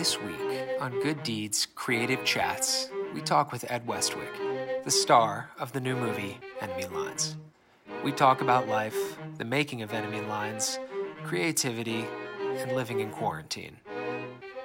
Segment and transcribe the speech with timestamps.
[0.00, 4.32] This week on Good Deeds Creative Chats, we talk with Ed Westwick,
[4.82, 7.36] the star of the new movie Enemy Lines.
[8.02, 10.78] We talk about life, the making of Enemy Lines,
[11.22, 12.06] creativity,
[12.56, 13.76] and living in quarantine.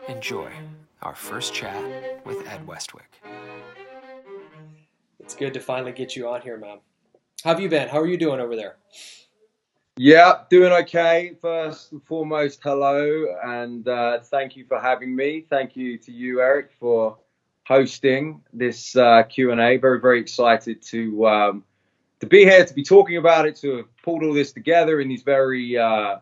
[0.07, 0.53] Enjoy
[1.01, 3.21] our first chat with Ed Westwick.
[5.19, 6.77] It's good to finally get you on here, man.
[7.43, 7.89] How have you been?
[7.89, 8.77] How are you doing over there?
[9.97, 11.37] Yeah, doing okay.
[11.41, 15.45] First and foremost, hello, and uh, thank you for having me.
[15.49, 17.17] Thank you to you, Eric, for
[17.65, 19.77] hosting this uh, Q and A.
[19.77, 21.63] Very, very excited to um,
[22.19, 25.07] to be here, to be talking about it, to have pulled all this together in
[25.07, 26.17] these very uh,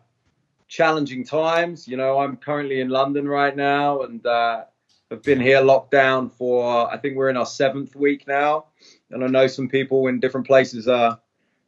[0.68, 1.88] challenging times.
[1.88, 4.66] You know, I'm currently in London right now, and uh,
[5.10, 8.66] have been here locked down for I think we're in our seventh week now,
[9.10, 11.18] and I know some people in different places are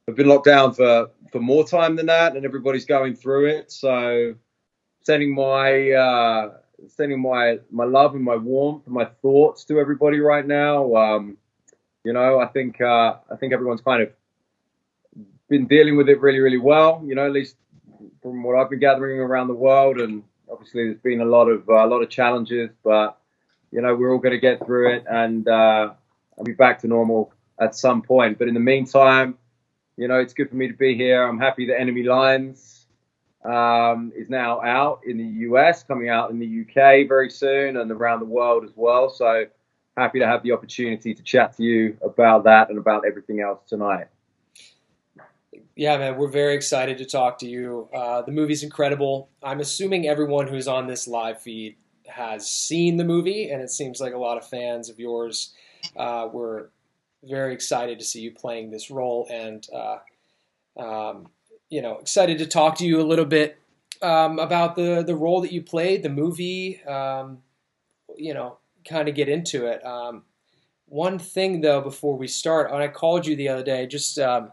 [0.07, 3.73] have been locked down for for more time than that, and everybody's going through it.
[3.73, 4.35] So,
[5.03, 6.53] sending my uh,
[6.89, 10.95] sending my my love and my warmth and my thoughts to everybody right now.
[10.95, 11.37] Um,
[12.05, 14.11] you know, I think uh, I think everyone's kind of
[15.49, 17.03] been dealing with it really, really well.
[17.05, 17.57] You know, at least
[18.23, 21.69] from what I've been gathering around the world, and obviously there's been a lot of
[21.69, 23.19] uh, a lot of challenges, but
[23.73, 25.91] you know, we're all going to get through it, and uh,
[26.39, 28.39] I'll be back to normal at some point.
[28.39, 29.37] But in the meantime
[29.97, 31.23] you know, it's good for me to be here.
[31.23, 32.87] I'm happy that Enemy Lines
[33.45, 37.91] um, is now out in the US, coming out in the UK very soon, and
[37.91, 39.09] around the world as well.
[39.09, 39.47] So
[39.97, 43.61] happy to have the opportunity to chat to you about that and about everything else
[43.69, 44.09] tonight.
[45.75, 47.89] Yeah, man, we're very excited to talk to you.
[47.95, 49.29] Uh, the movie's incredible.
[49.43, 54.01] I'm assuming everyone who's on this live feed has seen the movie, and it seems
[54.01, 55.55] like a lot of fans of yours
[55.97, 56.71] uh, were
[57.29, 59.99] very excited to see you playing this role, and uh,
[60.79, 61.29] um,
[61.69, 63.59] you know, excited to talk to you a little bit
[64.03, 66.83] um, about the the role that you played, the movie.
[66.85, 67.39] Um,
[68.17, 69.85] you know, kind of get into it.
[69.85, 70.23] Um,
[70.87, 74.53] one thing though, before we start, when I called you the other day, just um,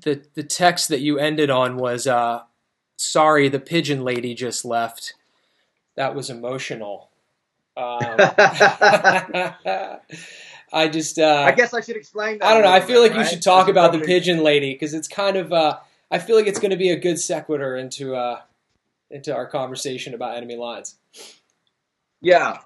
[0.00, 2.42] the the text that you ended on was, uh,
[2.96, 5.14] "Sorry, the pigeon lady just left."
[5.96, 7.10] That was emotional.
[10.72, 11.18] I just.
[11.18, 12.38] Uh, I guess I should explain.
[12.38, 12.46] That.
[12.46, 12.70] I don't know.
[12.70, 13.20] I feel like right?
[13.20, 14.00] you should talk about probably...
[14.00, 15.52] the pigeon lady because it's kind of.
[15.52, 15.78] Uh,
[16.10, 18.40] I feel like it's going to be a good sequitur into uh,
[19.10, 20.96] into our conversation about enemy lines.
[22.20, 22.58] Yeah,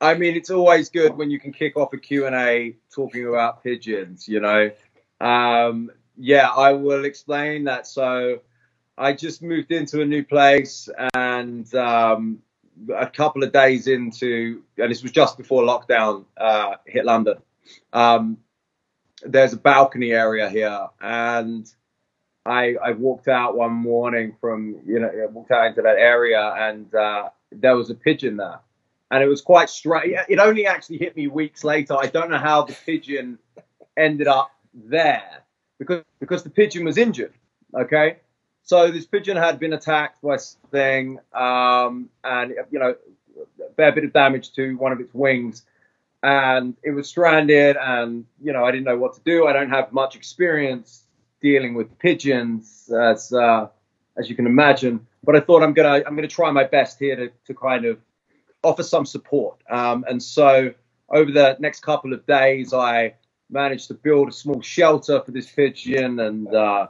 [0.00, 3.26] I mean it's always good when you can kick off a Q and A talking
[3.26, 4.28] about pigeons.
[4.28, 4.70] You know,
[5.20, 7.86] um, yeah, I will explain that.
[7.86, 8.40] So,
[8.96, 12.42] I just moved into a new place and um,
[12.94, 17.36] a couple of days into, and this was just before lockdown uh, hit London.
[17.92, 18.38] Um,
[19.22, 21.70] there's a balcony area here, and
[22.46, 26.92] I, I walked out one morning from you know walked out into that area, and
[26.94, 28.60] uh, there was a pigeon there,
[29.10, 30.14] and it was quite strange.
[30.28, 31.96] It only actually hit me weeks later.
[31.96, 33.38] I don't know how the pigeon
[33.96, 35.42] ended up there
[35.78, 37.34] because because the pigeon was injured.
[37.74, 38.18] Okay,
[38.68, 42.94] so this pigeon had been attacked by something, um, and you know,
[43.66, 45.64] a fair bit of damage to one of its wings,
[46.22, 47.78] and it was stranded.
[47.78, 49.46] And you know, I didn't know what to do.
[49.46, 51.04] I don't have much experience
[51.40, 53.68] dealing with pigeons, as uh,
[54.18, 55.06] as you can imagine.
[55.24, 57.98] But I thought I'm gonna I'm gonna try my best here to to kind of
[58.62, 59.62] offer some support.
[59.70, 60.74] Um, and so
[61.08, 63.14] over the next couple of days, I
[63.48, 66.88] managed to build a small shelter for this pigeon and uh,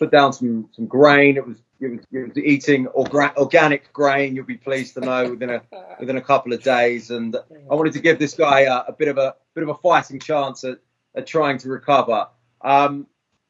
[0.00, 1.36] put down some some grain.
[1.36, 4.34] It was it was, was eating orga- organic grain.
[4.34, 5.62] You'll be pleased to know within a
[6.00, 7.10] within a couple of days.
[7.10, 7.36] And
[7.70, 10.18] I wanted to give this guy a, a bit of a bit of a fighting
[10.18, 10.78] chance at,
[11.14, 12.28] at trying to recover.
[12.62, 13.06] Um,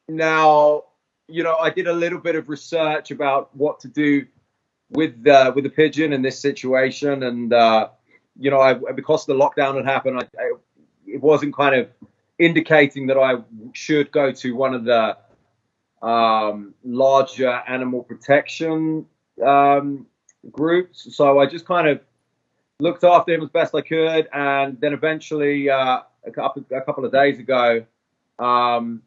[0.07, 0.83] now,
[1.27, 4.27] you know, I did a little bit of research about what to do
[4.91, 7.89] with uh, with the pigeon in this situation, and uh,
[8.37, 10.51] you know, I, because the lockdown had happened, I, I,
[11.07, 11.89] it wasn't kind of
[12.37, 13.37] indicating that I
[13.73, 15.15] should go to one of the
[16.01, 19.05] um, larger animal protection
[19.43, 20.05] um,
[20.51, 21.15] groups.
[21.15, 22.01] So I just kind of
[22.79, 27.05] looked after him as best I could, and then eventually, uh, a couple a couple
[27.05, 27.85] of days ago,
[28.39, 29.03] um,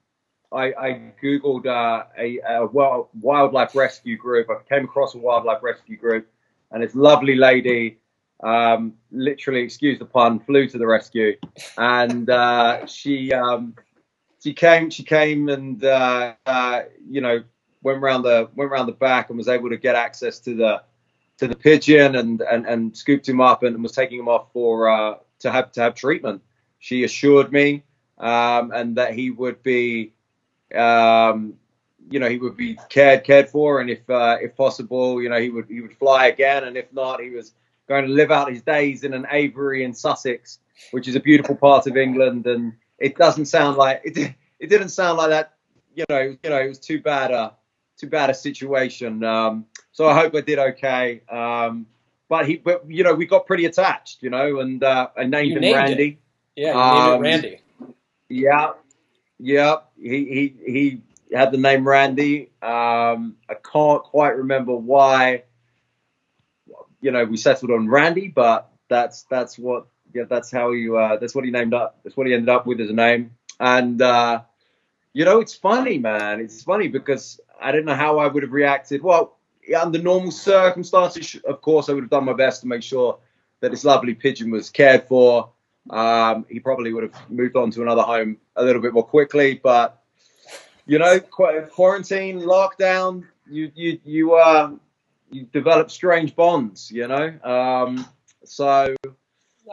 [0.53, 4.49] I, I, googled uh, a, a, wildlife rescue group.
[4.51, 6.29] I came across a wildlife rescue group,
[6.71, 7.99] and this lovely lady,
[8.43, 11.37] um, literally, excuse the pun, flew to the rescue,
[11.77, 13.75] and uh, she um,
[14.45, 17.43] she came she came and uh, uh, you know
[17.83, 20.83] went around the went around the back and was able to get access to the
[21.39, 24.89] to the pigeon and and, and scooped him up and was taking him off for
[24.89, 26.43] uh, to have to have treatment.
[26.79, 27.85] She assured me
[28.19, 30.13] um, and that he would be
[30.75, 31.55] um,
[32.11, 35.41] you know, he would be cared cared for, and if uh, if possible, you know,
[35.41, 37.53] he would he would fly again, and if not, he was
[37.89, 40.59] going to live out his days in an aviary in Sussex,
[40.91, 44.35] which is a beautiful part of England, and it doesn't sound like it.
[44.61, 45.55] It didn't sound like that.
[45.95, 47.55] You know, you know, it was too bad a
[47.99, 49.23] too bad a situation.
[49.23, 51.21] Um, so I hope I did okay.
[51.29, 51.87] Um,
[52.29, 55.49] but he, but you know, we got pretty attached, you know, and uh, I named
[55.49, 56.19] You him named Randy.
[56.57, 56.63] it.
[56.63, 57.61] Yeah, you named it Um, Randy.
[58.31, 58.71] Yeah,
[59.39, 59.77] yeah.
[60.01, 61.03] He he he
[61.37, 62.51] had the name Randy.
[62.63, 65.43] Um, I can't quite remember why.
[67.01, 71.17] You know, we settled on Randy, but that's that's what yeah that's how you uh,
[71.17, 71.99] that's what he named up.
[72.03, 73.33] That's what he ended up with as a name.
[73.61, 74.43] And uh,
[75.13, 76.41] you know, it's funny, man.
[76.41, 79.03] It's funny because I don't know how I would have reacted.
[79.03, 79.37] Well,
[79.77, 83.19] under normal circumstances, of course, I would have done my best to make sure
[83.61, 85.51] that this lovely pigeon was cared for.
[85.91, 89.61] Um, he probably would have moved on to another home a little bit more quickly,
[89.63, 90.03] but
[90.87, 94.71] you know, qu- quarantine, lockdown, you you you uh,
[95.31, 97.39] you develop strange bonds, you know.
[97.43, 98.07] Um,
[98.45, 98.95] so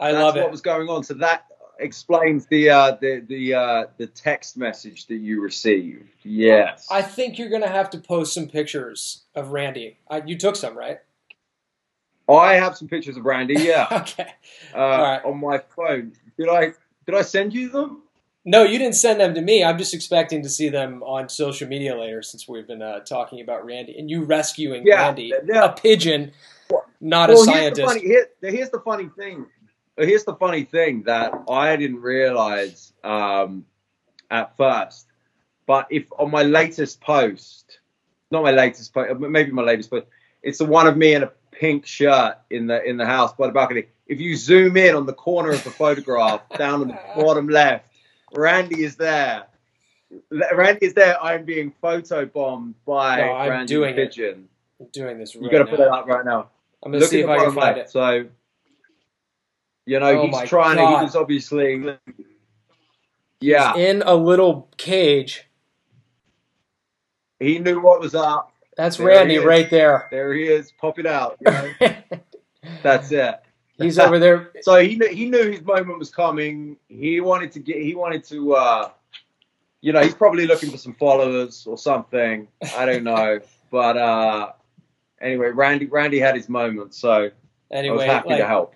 [0.00, 0.50] I that's love what it.
[0.50, 1.04] was going on.
[1.04, 1.46] So that
[1.78, 6.08] explains the uh, the the uh, the text message that you received.
[6.22, 6.86] Yes.
[6.90, 9.98] I think you're gonna have to post some pictures of Randy.
[10.08, 10.98] I, you took some, right?
[12.28, 13.54] I have some pictures of Randy.
[13.54, 14.32] Yeah, okay.
[14.74, 15.20] uh, right.
[15.24, 16.12] on my phone.
[16.38, 16.72] Did I
[17.06, 18.02] did I send you them?
[18.44, 19.62] No, you didn't send them to me.
[19.62, 23.40] I'm just expecting to see them on social media later, since we've been uh, talking
[23.40, 25.64] about Randy and you rescuing Yeah, Randy, yeah.
[25.66, 26.32] a pigeon,
[26.68, 27.86] Well- not a Well, here's the scientist.
[27.86, 29.46] funny here, here's the funny thing.
[29.96, 33.66] Here's the funny thing that I didn't realize um,
[34.30, 35.06] at first.
[35.66, 37.78] But if on my latest post,
[38.30, 40.06] not my latest post, maybe my latest post,
[40.42, 43.46] it's the one of me in a pink shirt in the in the house by
[43.46, 43.84] the balcony.
[44.06, 47.86] If you zoom in on the corner of the photograph, down on the bottom left,
[48.34, 49.44] Randy is there.
[50.30, 51.22] Randy is there.
[51.22, 54.18] I'm being photo bombed by No, I'm Randy doing the it
[54.80, 56.48] I'm doing this right You got to put it up right now.
[56.82, 57.78] I'm gonna Look see if I can find left.
[57.78, 57.90] it.
[57.90, 58.26] So,
[59.86, 60.98] you know, Oh he's trying to, God.
[60.98, 61.96] he was obviously,
[63.40, 65.48] yeah, In a little cage.
[67.40, 68.52] he knew what was up.
[68.76, 70.08] That's There Randy right there.
[70.10, 71.36] There he is, popping out.
[71.40, 71.72] You know?
[72.82, 73.40] That's it.
[73.78, 74.50] He's over there.
[74.62, 76.76] So he knew, he knew his moment was coming.
[76.88, 78.90] He wanted to get, he wanted to, uh,
[79.80, 82.46] you know, he's probably looking for some followers or something.
[82.76, 83.40] I don't know.
[83.72, 84.52] but, uh,
[85.20, 86.94] anyway, Randy, Randy had his moment.
[86.94, 87.30] So
[87.74, 88.74] I was happy like, to help.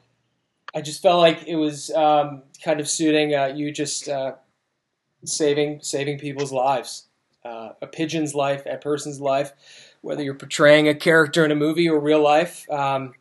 [0.77, 4.35] I just felt like it was um, kind of suiting uh, you just uh,
[5.25, 7.07] saving saving people's lives,
[7.47, 9.53] uh, a pigeon's life, a person's life,
[10.03, 12.71] whether you're portraying a character in a movie or real life.
[12.71, 13.15] Um,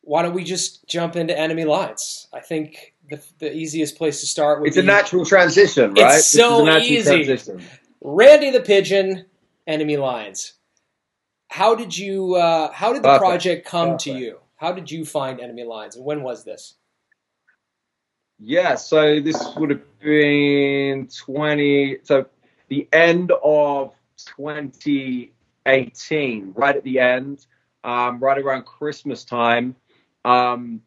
[0.00, 2.26] why don't we just jump into enemy lines?
[2.32, 6.14] I think the, the easiest place to start would It's a natural transition, It's right?
[6.16, 7.24] This so is a natural easy.
[7.24, 7.62] transition.
[8.02, 9.26] Randy the Pigeon,
[9.66, 10.54] enemy lines.
[11.50, 12.36] How did you?
[12.36, 13.20] Uh, how did the Perfect.
[13.20, 14.38] project come to you?
[14.56, 16.76] How did you find enemy lines, and when was this?
[18.38, 22.26] Yeah, so this would have been 20, so
[22.68, 27.46] the end of 2018, right at the end,
[27.84, 29.76] um, right around Christmas time.
[30.24, 30.82] Um,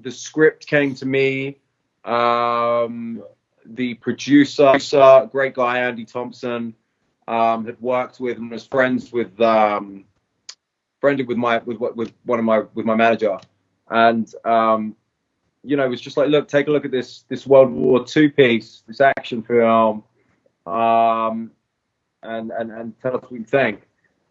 [0.00, 1.58] the script came to me.
[2.04, 3.22] Um,
[3.64, 4.72] the producer,
[5.30, 6.74] great guy, Andy Thompson,
[7.26, 10.04] um, had worked with and was friends with, um,
[11.00, 13.38] friended with my, with, with one of my, with my manager.
[13.90, 14.94] And, um,
[15.64, 18.04] you know, it was just like, look, take a look at this this World War
[18.16, 20.02] II piece, this action film,
[20.66, 21.52] um,
[22.22, 23.82] and and and tell us what you think.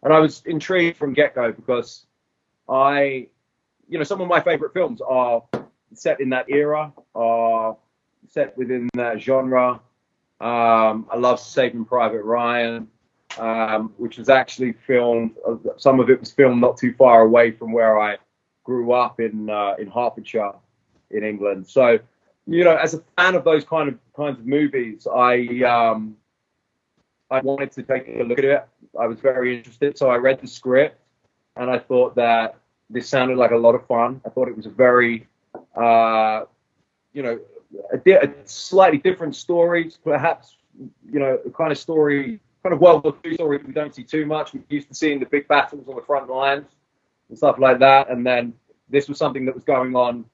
[0.02, 2.06] And I was intrigued from get go because
[2.68, 3.28] I,
[3.88, 5.42] you know, some of my favorite films are
[5.94, 7.76] set in that era, are
[8.28, 9.80] set within that genre.
[10.40, 12.88] Um, I love Saving Private Ryan,
[13.38, 15.36] um, which was actually filmed.
[15.78, 18.18] Some of it was filmed not too far away from where I
[18.64, 20.52] grew up in uh, in Hertfordshire
[21.12, 21.66] in England.
[21.68, 21.98] So,
[22.46, 26.16] you know, as a fan of those kind of kinds of movies, I um,
[27.30, 28.68] I wanted to take a look at it.
[28.98, 31.00] I was very interested, so I read the script,
[31.56, 32.56] and I thought that
[32.90, 34.20] this sounded like a lot of fun.
[34.26, 35.26] I thought it was a very,
[35.74, 36.44] uh,
[37.14, 37.40] you know,
[37.90, 40.56] a, di- a slightly different story, perhaps,
[41.10, 44.26] you know, kind of story, kind of World War II story we don't see too
[44.26, 44.52] much.
[44.52, 46.68] We're used to seeing the big battles on the front lines
[47.30, 48.52] and stuff like that, and then
[48.90, 50.26] this was something that was going on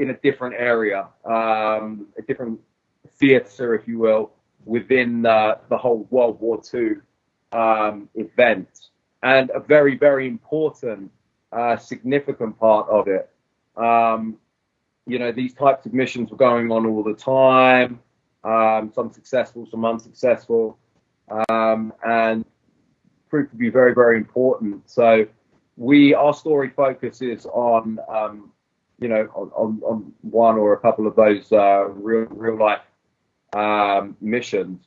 [0.00, 2.58] in a different area, um, a different
[3.18, 4.32] theatre, if you will,
[4.64, 6.96] within uh, the whole World War II
[7.52, 8.68] um, event,
[9.22, 11.10] and a very, very important,
[11.52, 13.28] uh, significant part of it.
[13.76, 14.38] Um,
[15.06, 18.00] you know, these types of missions were going on all the time,
[18.42, 20.78] um, some successful, some unsuccessful,
[21.50, 22.46] um, and
[23.28, 24.88] proved to be very, very important.
[24.88, 25.26] So
[25.76, 28.52] we, our story focuses on, um,
[29.00, 32.82] you know, on, on, one or a couple of those uh, real, real life
[33.54, 34.84] um, missions.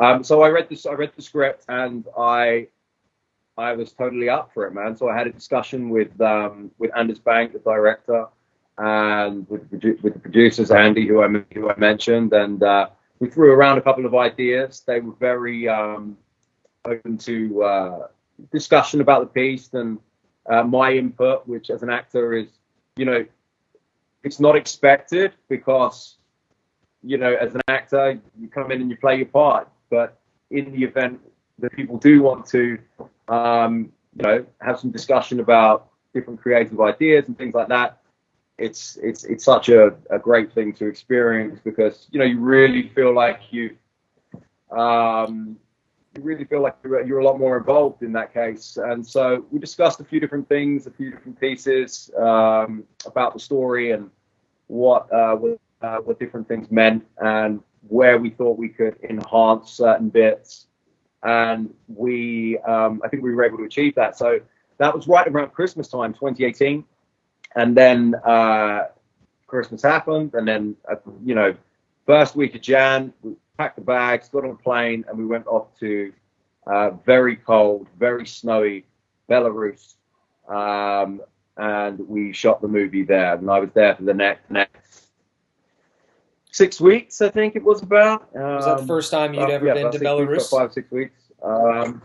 [0.00, 2.68] Um, so I read this, I read the script, and I,
[3.56, 4.96] I was totally up for it, man.
[4.96, 8.26] So I had a discussion with um, with Anders Banke, the director,
[8.78, 12.88] and with, with the producers, Andy, who I who I mentioned, and uh,
[13.18, 14.84] we threw around a couple of ideas.
[14.86, 16.16] They were very um,
[16.84, 18.06] open to uh,
[18.52, 19.98] discussion about the piece and
[20.48, 22.48] uh, my input, which as an actor is,
[22.96, 23.26] you know,
[24.28, 26.18] it's not expected because,
[27.02, 29.68] you know, as an actor, you come in and you play your part.
[29.88, 30.20] But
[30.50, 31.18] in the event
[31.60, 32.78] that people do want to,
[33.28, 38.02] um, you know, have some discussion about different creative ideas and things like that,
[38.58, 42.88] it's it's it's such a, a great thing to experience because you know you really
[42.88, 43.76] feel like you
[44.70, 45.56] um,
[46.14, 48.76] you really feel like you're, you're, a lot more involved in that case.
[48.76, 53.40] And so we discussed a few different things, a few different pieces um, about the
[53.40, 54.10] story and
[54.68, 59.72] what uh, what, uh, what different things meant and where we thought we could enhance
[59.72, 60.66] certain bits.
[61.22, 64.16] And we, um, I think we were able to achieve that.
[64.16, 64.40] So
[64.78, 66.84] that was right around Christmas time, 2018
[67.56, 68.84] and then uh,
[69.46, 71.54] Christmas happened, and then uh, you know,
[72.06, 75.46] first week of Jan, we packed the bags, got on a plane, and we went
[75.46, 76.12] off to
[76.66, 78.84] uh, very cold, very snowy
[79.28, 79.94] Belarus,
[80.48, 81.20] um,
[81.58, 83.34] and we shot the movie there.
[83.34, 85.08] And I was there for the next next
[86.52, 88.28] six weeks, I think it was about.
[88.34, 90.28] Um, was that the um, first time you'd ever yeah, been to Belarus?
[90.30, 91.20] Weeks, five six weeks.
[91.42, 92.02] Um,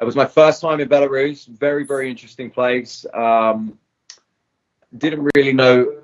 [0.00, 1.46] it was my first time in Belarus.
[1.46, 3.04] Very very interesting place.
[3.12, 3.78] Um,
[4.96, 6.02] didn't really know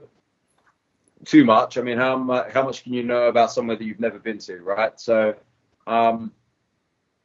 [1.24, 1.78] too much.
[1.78, 4.38] I mean, how much how much can you know about somewhere that you've never been
[4.38, 4.98] to, right?
[4.98, 5.34] So,
[5.86, 6.32] um,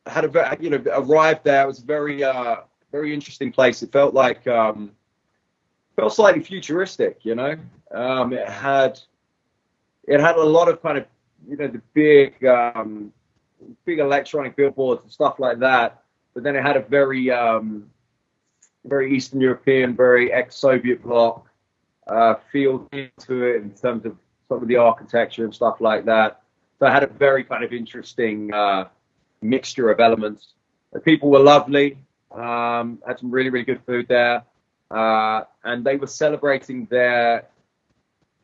[0.06, 1.64] I had a you know arrived there.
[1.64, 2.58] It was very uh,
[2.94, 3.82] very interesting place.
[3.82, 4.92] It felt like um,
[5.98, 7.58] felt slightly futuristic, you know.
[7.92, 9.00] Um, it had
[10.08, 11.06] it had a lot of kind of
[11.50, 13.12] you know the big um,
[13.84, 16.04] big electronic billboards and stuff like that.
[16.34, 17.90] But then it had a very um,
[18.86, 21.48] very Eastern European, very ex-Soviet bloc
[22.08, 24.16] uh, feel to it in terms of
[24.50, 26.42] some of the architecture and stuff like that.
[26.78, 28.86] So I had a very kind of interesting uh,
[29.42, 30.54] mixture of elements.
[30.92, 31.98] The people were lovely.
[32.34, 34.44] Um, had some really really good food there,
[34.90, 37.48] uh, and they were celebrating their.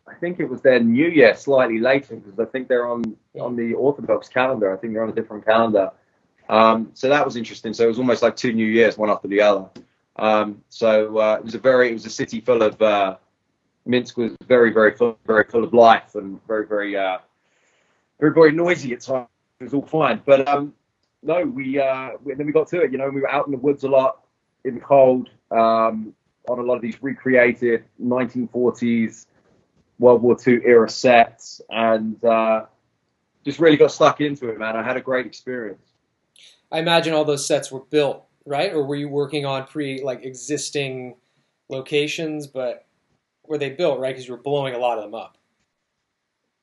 [0.07, 3.55] I think it was their New Year slightly later because I think they're on on
[3.55, 4.73] the Orthodox calendar.
[4.73, 5.91] I think they're on a different calendar.
[6.49, 7.73] Um, so that was interesting.
[7.73, 9.69] So it was almost like two New Years, one after the other.
[10.15, 13.17] Um, so uh, it was a very, it was a city full of uh,
[13.85, 17.19] Minsk was very, very full, very full of life and very, very, uh,
[18.19, 19.27] very, very noisy at times.
[19.59, 20.73] It was all fine, but um,
[21.21, 22.91] no, we, uh, we, then we got to it.
[22.91, 24.23] You know, we were out in the woods a lot
[24.65, 26.13] in the cold um,
[26.49, 29.25] on a lot of these recreated 1940s
[29.99, 32.65] World War II era sets, and uh,
[33.43, 34.77] just really got stuck into it, man.
[34.77, 35.85] I had a great experience.
[36.71, 38.73] I imagine all those sets were built, right?
[38.73, 41.15] Or were you working on pre like existing
[41.69, 42.85] locations, but
[43.45, 44.11] were they built, right?
[44.15, 45.37] Because you were blowing a lot of them up.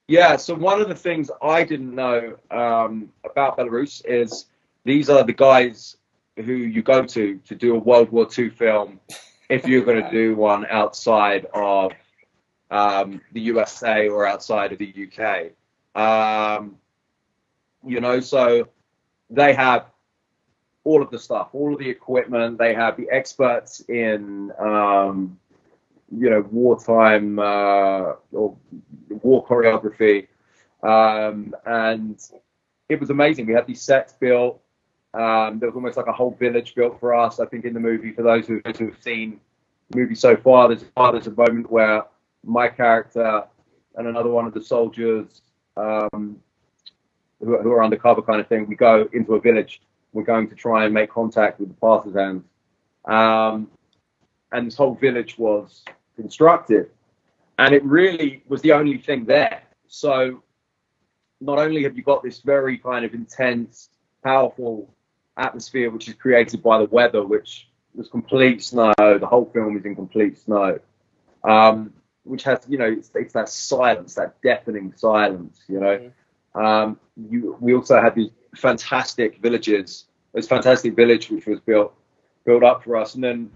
[0.08, 0.36] Yeah.
[0.36, 4.46] So one of the things I didn't know um, about Belarus is
[4.84, 5.96] these are the guys
[6.36, 9.00] who you go to to do a World War II film
[9.48, 11.92] if you're going to do one outside of
[12.70, 15.52] um, the USA or outside of the UK.
[16.00, 16.76] Um,
[17.84, 18.68] you know, so
[19.30, 19.86] they have
[20.84, 22.58] all of the stuff, all of the equipment.
[22.58, 25.38] They have the experts in um,
[26.10, 28.56] you know wartime uh, or
[29.08, 30.28] war choreography,
[30.82, 32.20] um, and
[32.88, 33.46] it was amazing.
[33.46, 34.60] We had these sets built.
[35.14, 37.40] Um, there was almost like a whole village built for us.
[37.40, 39.40] I think in the movie, for those who, who have seen
[39.90, 42.02] the movie so far, there's, there's a moment where
[42.44, 43.44] my character
[43.96, 45.40] and another one of the soldiers
[45.76, 46.38] um,
[47.40, 49.80] who, who, are undercover kind of thing, we go into a village.
[50.12, 52.44] We're going to try and make contact with the partisans.
[53.04, 53.68] Um,
[54.52, 55.84] and this whole village was
[56.16, 56.90] constructed.
[57.58, 59.62] And it really was the only thing there.
[59.88, 60.42] So
[61.40, 63.90] not only have you got this very kind of intense,
[64.22, 64.92] powerful
[65.36, 68.92] atmosphere, which is created by the weather, which was complete snow.
[68.98, 70.78] The whole film is in complete snow,
[71.44, 71.92] um,
[72.24, 75.62] which has, you know, it's, it's, that silence, that deafening silence.
[75.68, 76.60] You know, mm-hmm.
[76.60, 80.06] um, you, we also had these fantastic villages.
[80.32, 81.94] This fantastic village which was built
[82.44, 83.50] built up for us, and then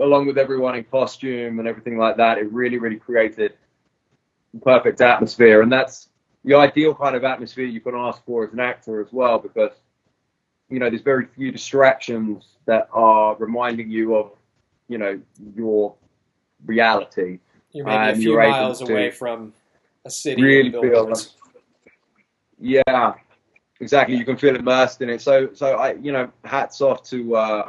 [0.00, 3.54] along with everyone in costume and everything like that, it really, really created
[4.62, 5.62] perfect atmosphere.
[5.62, 6.08] And that's
[6.44, 9.72] the ideal kind of atmosphere you can ask for as an actor as well, because
[10.68, 14.32] you know, there's very few distractions that are reminding you of,
[14.88, 15.20] you know,
[15.54, 15.94] your
[16.64, 17.38] reality.
[17.72, 19.52] You're maybe a few you're miles away from
[20.04, 21.34] a city really feel billboards.
[22.58, 23.14] Yeah,
[23.80, 24.16] exactly.
[24.16, 25.20] You can feel immersed in it.
[25.20, 27.68] So, so I, you know, hats off to uh,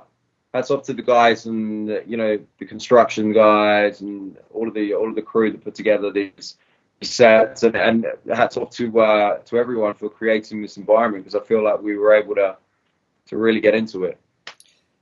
[0.55, 4.93] hats off to the guys and you know the construction guys and all of the
[4.93, 6.55] all of the crew that put together these
[7.01, 11.45] sets and, and hats off to uh, to everyone for creating this environment because I
[11.45, 12.55] feel like we were able to
[13.27, 14.17] to really get into it.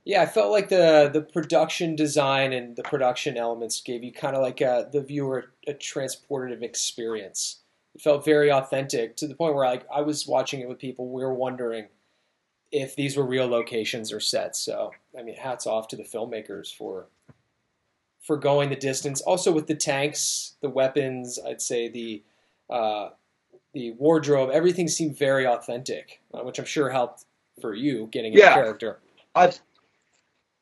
[0.04, 4.34] Yeah, I felt like the the production design and the production elements gave you kind
[4.34, 7.60] of like a, the viewer a transportative experience.
[7.94, 11.08] It felt very authentic to the point where like I was watching it with people,
[11.10, 11.86] we were wondering
[12.74, 14.58] if these were real locations or sets.
[14.60, 17.06] So I mean, hats off to the filmmakers for
[18.20, 19.20] for going the distance.
[19.20, 22.22] Also with the tanks, the weapons, I'd say the
[22.68, 23.10] uh,
[23.72, 27.24] the wardrobe, everything seemed very authentic, uh, which I'm sure helped
[27.60, 28.50] for you getting in Yeah.
[28.50, 29.00] the character.
[29.34, 29.52] I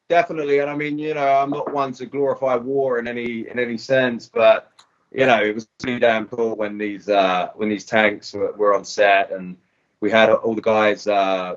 [0.09, 3.59] definitely, and I mean, you know, I'm not one to glorify war in any in
[3.59, 4.71] any sense, but
[5.11, 8.75] you know, it was pretty damn cool when these uh, when these tanks were, were
[8.75, 9.57] on set and
[10.01, 11.57] we had all the guys, uh,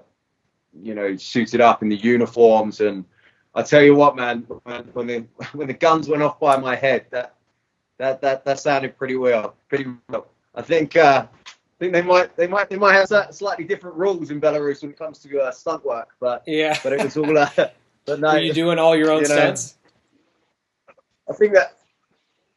[0.82, 2.82] you know, suited up in the uniforms.
[2.82, 3.06] And
[3.54, 6.76] I tell you what, man, when, when the when the guns went off by my
[6.76, 7.36] head, that
[7.98, 10.28] that that that sounded pretty well, pretty well.
[10.54, 10.96] I think.
[10.96, 14.82] Uh, I think they might, they might, they might have slightly different rules in Belarus
[14.82, 16.78] when it comes to uh, stunt work, but Yeah.
[16.82, 17.38] but it was all.
[17.38, 17.50] Uh,
[18.06, 19.76] but no, Were you doing all your own you know, stunts?
[21.30, 21.78] I think that.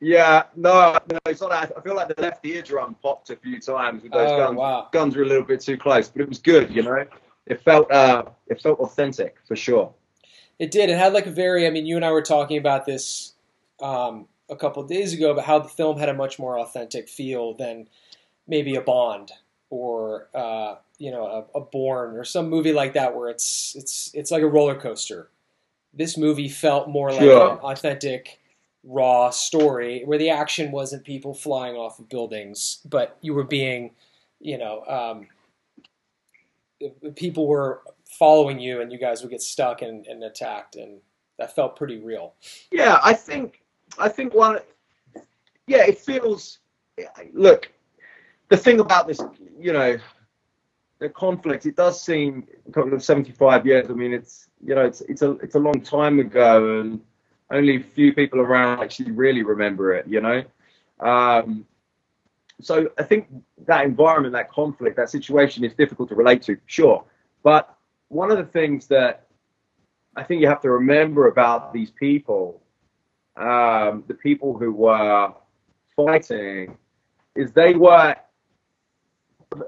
[0.01, 1.51] Yeah, no, no, it's not.
[1.51, 4.57] I feel like the left eardrum popped a few times with those Oh, guns.
[4.57, 4.89] wow.
[4.93, 6.73] Guns were a little bit too close, but it was good.
[6.73, 7.05] You know,
[7.49, 9.93] it felt, uh, it felt authentic for sure.
[10.59, 10.91] It did.
[10.91, 11.67] It had like a very.
[11.67, 13.35] I mean, you and I were talking about this
[13.81, 17.09] um, a couple of days ago about how the film had a much more authentic
[17.09, 17.89] feel than
[18.49, 19.31] maybe a Bond
[19.71, 24.11] or uh, you know a, a Bourne or some movie like that where it's it's
[24.15, 25.29] it's like a roller coaster.
[25.95, 27.53] This movie felt more like Sure.
[27.53, 28.41] an authentic,
[28.85, 33.93] raw story where the action wasn't people flying off of buildings, but you were being,
[34.41, 35.29] you know, um,
[37.17, 37.83] people were
[38.19, 41.01] following you and you guys would get stuck and, and attacked and
[41.39, 42.35] that felt pretty real.
[42.71, 43.63] Yeah, I think,
[43.99, 44.59] I think one.
[45.67, 46.59] Yeah, it feels.
[47.33, 47.71] Look,
[48.49, 49.21] the thing about this,
[49.59, 49.99] you know,
[50.99, 51.67] the conflict.
[51.67, 53.89] It does seem of seventy-five years.
[53.91, 57.01] I mean, it's you know, it's it's a it's a long time ago, and
[57.51, 60.07] only a few people around actually really remember it.
[60.07, 60.45] You know,
[61.01, 61.67] um,
[62.61, 63.29] so I think
[63.67, 67.05] that environment, that conflict, that situation is difficult to relate to, sure.
[67.43, 67.75] But
[68.09, 69.27] one of the things that
[70.17, 72.63] I think you have to remember about these people,
[73.37, 75.33] um, the people who were
[75.95, 76.77] fighting,
[77.37, 78.17] is they were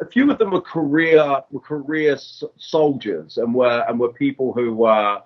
[0.00, 2.18] a few of them were career were career
[2.58, 5.22] soldiers and were and were people who were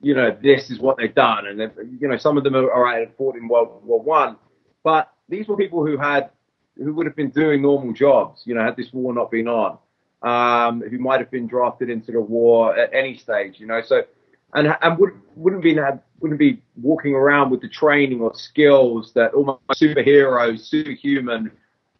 [0.00, 3.00] you know this is what they've done and you know some of them are right
[3.00, 4.36] had fought in World War One,
[4.84, 6.30] but these were people who had
[6.76, 9.78] who would have been doing normal jobs you know had this war not been on
[10.22, 14.02] um, who might have been drafted into the war at any stage you know so
[14.54, 15.76] and and would, wouldn't be
[16.20, 21.50] wouldn't be walking around with the training or skills that almost superheroes superhuman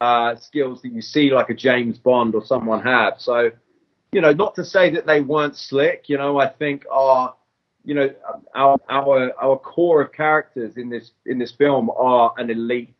[0.01, 3.15] uh, skills that you see like a James Bond or someone have.
[3.19, 3.51] So,
[4.13, 6.09] you know, not to say that they weren't slick.
[6.09, 7.35] You know, I think our,
[7.85, 8.11] you know,
[8.55, 12.97] our our our core of characters in this in this film are an elite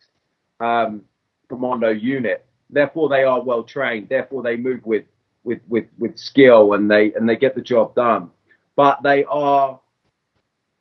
[0.61, 1.03] um,
[1.49, 2.45] commando unit.
[2.71, 4.09] Therefore, they are well trained.
[4.09, 5.05] Therefore, they move with
[5.45, 8.31] with with with skill and they and they get the job done.
[8.77, 9.81] But they are,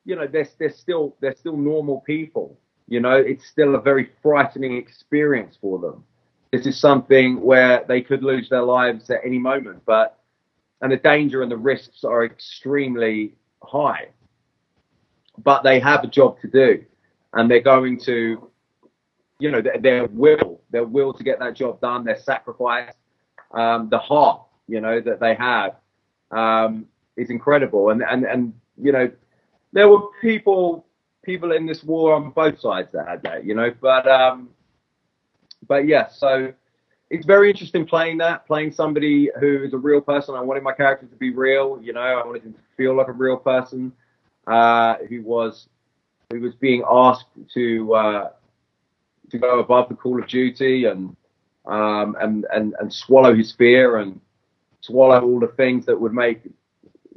[0.05, 2.57] you know, they're they're still they're still normal people.
[2.87, 6.03] You know, it's still a very frightening experience for them.
[6.51, 10.19] This is something where they could lose their lives at any moment, but
[10.81, 14.09] and the danger and the risks are extremely high.
[15.37, 16.83] But they have a job to do,
[17.33, 18.51] and they're going to,
[19.39, 22.93] you know, their, their will, their will to get that job done, their sacrifice,
[23.51, 25.75] um, the heart, you know, that they have,
[26.31, 27.89] um, is incredible.
[27.89, 29.11] And and and you know,
[29.71, 30.85] there were people
[31.23, 33.71] people in this war on both sides that had that, you know.
[33.81, 34.49] But um,
[35.67, 36.53] but yeah, so
[37.09, 40.35] it's very interesting playing that, playing somebody who is a real person.
[40.35, 42.01] I wanted my character to be real, you know.
[42.01, 43.91] I wanted him to feel like a real person
[44.47, 45.67] uh, who was
[46.31, 48.29] who was being asked to uh,
[49.31, 51.15] to go above the call of duty and
[51.65, 54.19] um, and and and swallow his fear and
[54.81, 56.41] swallow all the things that would make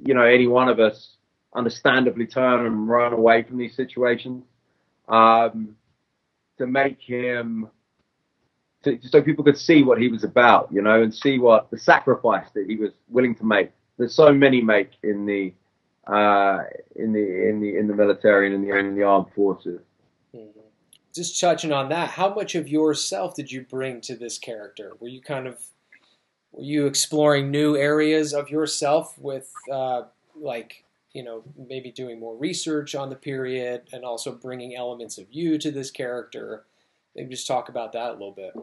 [0.05, 1.17] you know any one of us
[1.55, 4.45] understandably turn and run away from these situations
[5.09, 5.75] um,
[6.59, 7.69] to make him
[8.85, 11.79] to, so people could see what he was about you know and see what the
[11.79, 15.53] sacrifice that he was willing to make that so many make in the
[16.07, 16.63] uh,
[16.95, 19.81] in the in the in the military and in the in the armed forces.
[20.35, 20.61] Mm-hmm.
[21.17, 24.93] Just touching on that, how much of yourself did you bring to this character?
[25.01, 25.59] Were you kind of
[26.53, 30.03] were you exploring new areas of yourself with uh,
[30.35, 35.27] like you know maybe doing more research on the period and also bringing elements of
[35.31, 36.65] you to this character?
[37.15, 38.55] Maybe just talk about that a little bit.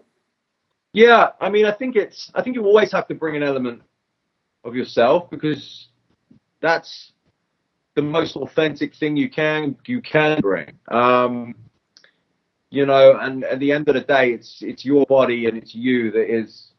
[0.94, 3.82] Yeah, I mean, I think it's I think you always have to bring an element
[4.64, 5.88] of yourself because
[6.62, 7.14] that's
[7.96, 10.72] the most authentic thing you can you can bring.
[10.90, 11.56] Um,
[12.74, 15.76] you know, and at the end of the day, it's it's your body and it's
[15.76, 16.72] you that is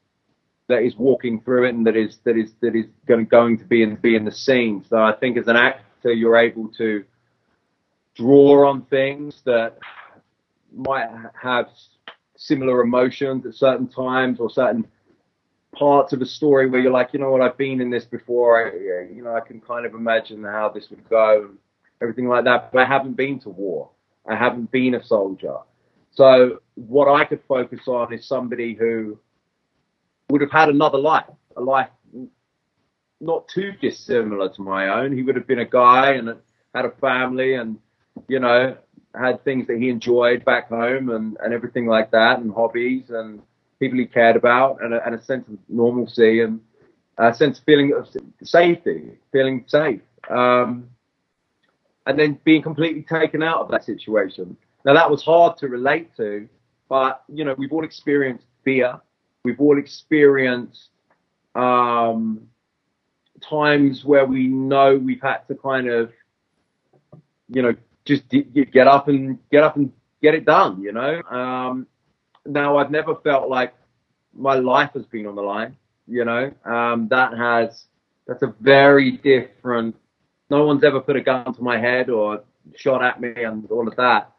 [0.67, 3.65] that is walking through it and that is that is that is going going to
[3.65, 4.85] be in be in the scene.
[4.89, 7.05] So I think as an actor, you're able to
[8.17, 9.79] draw on things that
[10.75, 11.09] might
[11.41, 11.69] have
[12.37, 14.89] similar emotions at certain times or certain
[15.77, 18.67] parts of a story where you're like, you know what, I've been in this before.
[18.67, 21.51] I, you know, I can kind of imagine how this would go,
[22.03, 22.73] everything like that.
[22.73, 23.91] But I haven't been to war.
[24.27, 25.59] I haven't been a soldier.
[26.15, 29.19] So what I could focus on is somebody who
[30.31, 31.89] would have had another life, a life
[33.21, 35.17] not too dissimilar to my own.
[35.17, 36.35] He would have been a guy and
[36.75, 37.79] had a family and,
[38.29, 38.77] you know,
[39.19, 43.41] had things that he enjoyed back home and, and everything like that and hobbies and
[43.81, 46.61] people he cared about and a, and a sense of normalcy and
[47.19, 48.09] a sense of feeling of
[48.43, 50.01] safety, feeling safe.
[50.29, 50.89] Um,
[52.07, 54.57] and then being completely taken out of that situation.
[54.85, 56.49] Now that was hard to relate to,
[56.89, 59.01] but you know, we've all experienced fear.
[59.45, 60.89] We've all experienced
[61.55, 62.49] um,
[63.41, 66.13] times where we know we've had to kind of,
[67.49, 69.93] you know, just get up and get up and
[70.23, 70.83] get it done.
[70.83, 71.87] You know, um,
[72.47, 73.75] now I've never felt like
[74.35, 75.77] my life has been on the line.
[76.07, 77.87] You know, um, that has
[78.27, 79.97] that's a very different.
[80.51, 82.45] No one's ever put a gun to my head or
[82.77, 84.33] shot at me and all of that,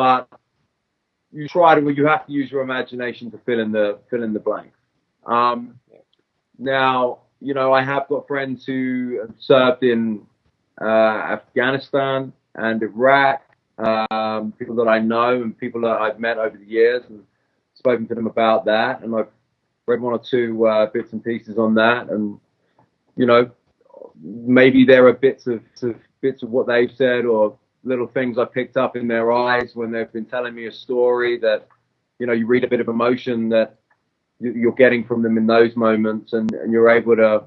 [0.00, 0.28] but
[1.30, 1.90] you try to.
[1.90, 4.78] You have to use your imagination to fill in the fill in the blanks.
[5.26, 5.78] Um,
[6.58, 10.26] now, you know, I have got friends who served in
[10.80, 13.42] uh, Afghanistan and Iraq,
[13.76, 17.22] um, people that I know and people that I've met over the years and
[17.74, 19.28] spoken to them about that, and I've
[19.84, 22.40] read one or two uh, bits and pieces on that, and
[23.18, 23.50] you know,
[24.22, 28.44] maybe there are bits of, of bits of what they've said or little things I
[28.44, 31.66] picked up in their eyes when they've been telling me a story that,
[32.18, 33.76] you know, you read a bit of emotion that
[34.40, 37.44] you're getting from them in those moments, and, and you're able to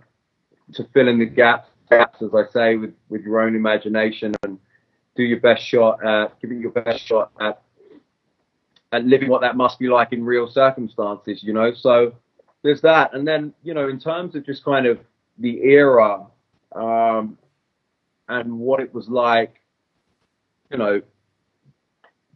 [0.74, 4.60] to fill in the gaps, gaps as I say, with with your own imagination and
[5.16, 7.62] do your best shot at giving your best shot at
[8.92, 11.74] and living what that must be like in real circumstances, you know.
[11.74, 12.14] So
[12.62, 15.00] there's that, and then you know, in terms of just kind of
[15.40, 16.26] the era
[16.76, 17.38] um,
[18.30, 19.56] and what it was like,
[20.74, 21.02] you know,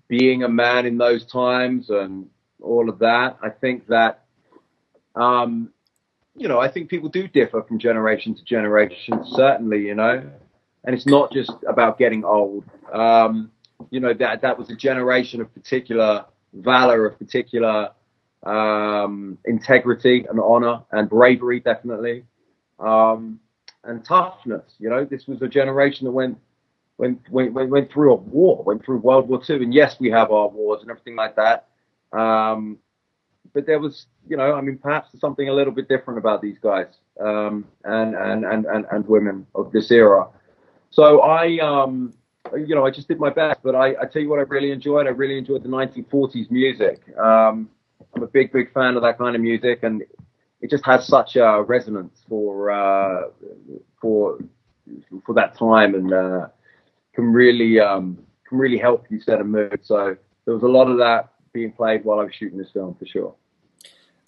[0.07, 2.27] being a man in those times and
[2.61, 3.37] all of that.
[3.41, 4.25] I think that,
[5.15, 5.71] um,
[6.35, 10.23] you know, I think people do differ from generation to generation, certainly, you know,
[10.83, 12.63] and it's not just about getting old.
[12.93, 13.51] Um,
[13.89, 17.89] you know, that that was a generation of particular valor, of particular
[18.43, 22.23] um, integrity and honor and bravery, definitely,
[22.79, 23.39] um,
[23.83, 24.75] and toughness.
[24.77, 26.37] You know, this was a generation that went
[26.97, 30.09] went, went went went through a war, went through World War Two, and yes, we
[30.09, 31.67] have our wars and everything like that.
[32.11, 32.77] Um,
[33.53, 36.57] but there was, you know, I mean, perhaps something a little bit different about these
[36.59, 36.87] guys
[37.19, 40.27] um, and, and, and and and women of this era.
[40.89, 42.13] So I, um,
[42.55, 43.61] you know, I just did my best.
[43.63, 45.07] But I, I tell you what, I really enjoyed.
[45.07, 47.01] I really enjoyed the 1940s music.
[47.17, 47.69] Um,
[48.15, 50.03] I'm a big, big fan of that kind of music, and
[50.61, 53.29] it just has such a resonance for uh,
[54.01, 54.39] for
[55.25, 56.47] for that time, and uh,
[57.17, 59.79] can really um, can really help you set a mood.
[59.83, 62.95] So there was a lot of that being played while I was shooting this film,
[62.95, 63.33] for sure.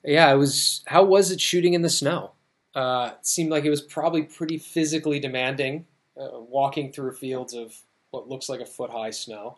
[0.03, 0.81] Yeah, it was.
[0.87, 2.31] How was it shooting in the snow?
[2.73, 5.85] Uh, it seemed like it was probably pretty physically demanding,
[6.19, 7.75] uh, walking through fields of
[8.09, 9.57] what looks like a foot high snow.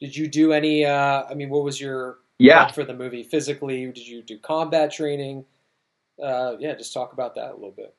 [0.00, 0.86] Did you do any?
[0.86, 3.84] Uh, I mean, what was your yeah for the movie physically?
[3.86, 5.44] Did you do combat training?
[6.22, 7.94] Uh, yeah, just talk about that a little bit.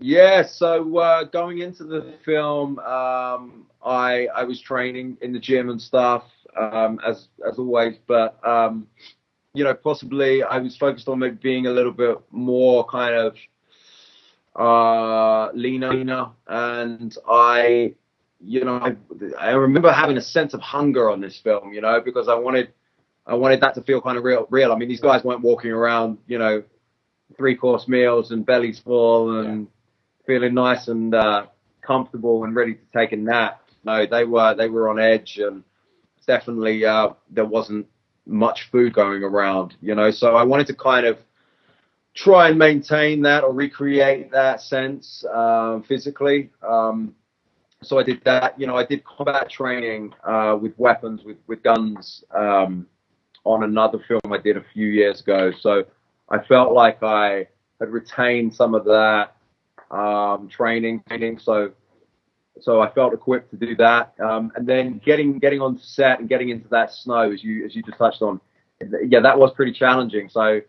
[0.00, 5.70] Yeah, so uh, going into the film, um, I I was training in the gym
[5.70, 6.24] and stuff
[6.56, 8.86] um, as as always, but um,
[9.54, 13.36] you know possibly I was focused on maybe being a little bit more kind of
[14.56, 17.94] uh, leaner, and I
[18.46, 18.96] you know, I,
[19.38, 22.72] I remember having a sense of hunger on this film, you know, because I wanted,
[23.26, 24.72] I wanted that to feel kind of real, real.
[24.72, 26.62] I mean, these guys weren't walking around, you know,
[27.36, 29.66] three course meals and bellies full and
[30.26, 31.46] feeling nice and uh,
[31.82, 33.60] comfortable and ready to take a nap.
[33.84, 35.62] No, they were they were on edge, and
[36.26, 37.86] definitely uh, there wasn't
[38.26, 39.76] much food going around.
[39.80, 41.18] You know, so I wanted to kind of
[42.14, 46.50] try and maintain that or recreate that sense uh, physically.
[46.66, 47.14] Um,
[47.82, 48.58] so I did that.
[48.58, 52.86] You know, I did combat training uh, with weapons, with with guns, um,
[53.44, 55.52] on another film I did a few years ago.
[55.60, 55.84] So
[56.30, 57.46] I felt like I
[57.80, 59.36] had retained some of that
[59.90, 61.38] um, training, training.
[61.38, 61.72] So
[62.60, 64.14] so I felt equipped to do that.
[64.20, 67.74] Um, and then getting getting on set and getting into that snow, as you as
[67.74, 68.40] you just touched on,
[69.08, 70.28] yeah, that was pretty challenging.
[70.28, 70.60] So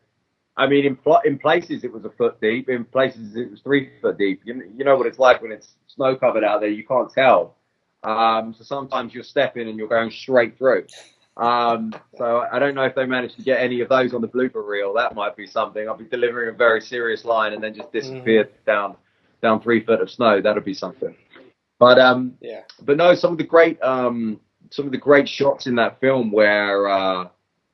[0.57, 3.91] I mean, in in places it was a foot deep, in places it was three
[4.01, 4.41] foot deep.
[4.45, 6.69] You, you know what it's like when it's snow covered out there.
[6.69, 7.55] You can't tell.
[8.03, 10.85] Um, so sometimes you're stepping and you're going straight through.
[11.37, 14.27] Um, so I don't know if they managed to get any of those on the
[14.27, 14.93] blooper reel.
[14.93, 15.87] That might be something.
[15.87, 18.65] I'll be delivering a very serious line and then just disappear mm-hmm.
[18.65, 18.95] down
[19.41, 20.41] down three foot of snow.
[20.41, 21.15] That'll be something.
[21.79, 22.61] But um, yeah.
[22.81, 24.39] But no, some of the great um,
[24.71, 27.27] some of the great shots in that film where uh,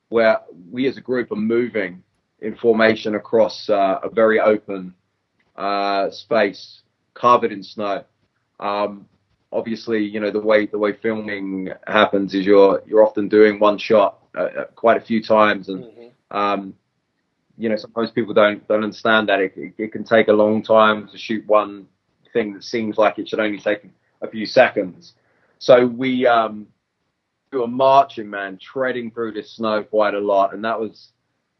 [0.08, 2.02] where we as a group are moving
[2.40, 4.94] in formation across uh, a very open
[5.56, 6.82] uh, space
[7.14, 8.04] covered in snow.
[8.58, 9.06] Um,
[9.52, 13.78] obviously, you know the way the way filming happens is you're you're often doing one
[13.78, 16.36] shot uh, uh quite a few times, and mm-hmm.
[16.36, 16.74] um,
[17.58, 20.62] you know sometimes people don't don't understand that it, it, it, can take a long
[20.62, 21.86] time to shoot one
[22.32, 23.84] thing that seems like it should only take
[24.22, 25.14] a few seconds.
[25.58, 26.66] So we um,
[27.52, 31.12] we were marching, man, treading through this snow quite a lot, and that was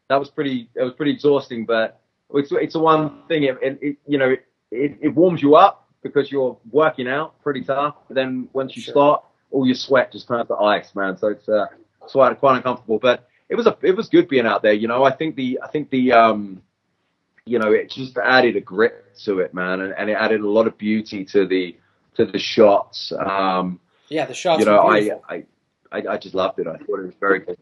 [0.09, 1.65] that was pretty it was pretty exhausting.
[1.65, 2.01] But
[2.33, 3.43] it's it's a one thing.
[3.43, 4.35] It, it you know
[4.71, 7.95] it, it, warms you up because you're working out pretty tough.
[8.07, 8.91] But then once you sure.
[8.91, 11.17] start, all your sweat just turns to ice, man.
[11.17, 11.67] So it's uh,
[11.99, 12.99] quite quite uncomfortable.
[12.99, 14.73] But it was a it was good being out there.
[14.73, 16.63] You know, I think the I think the um,
[17.45, 20.49] you know, it just added a grit to it, man, and, and it added a
[20.49, 21.77] lot of beauty to the
[22.15, 23.11] to the shots.
[23.11, 24.59] Um, yeah, the shots.
[24.59, 25.43] You know, I, I
[25.91, 26.65] I I just loved it.
[26.65, 27.57] I thought it was very good.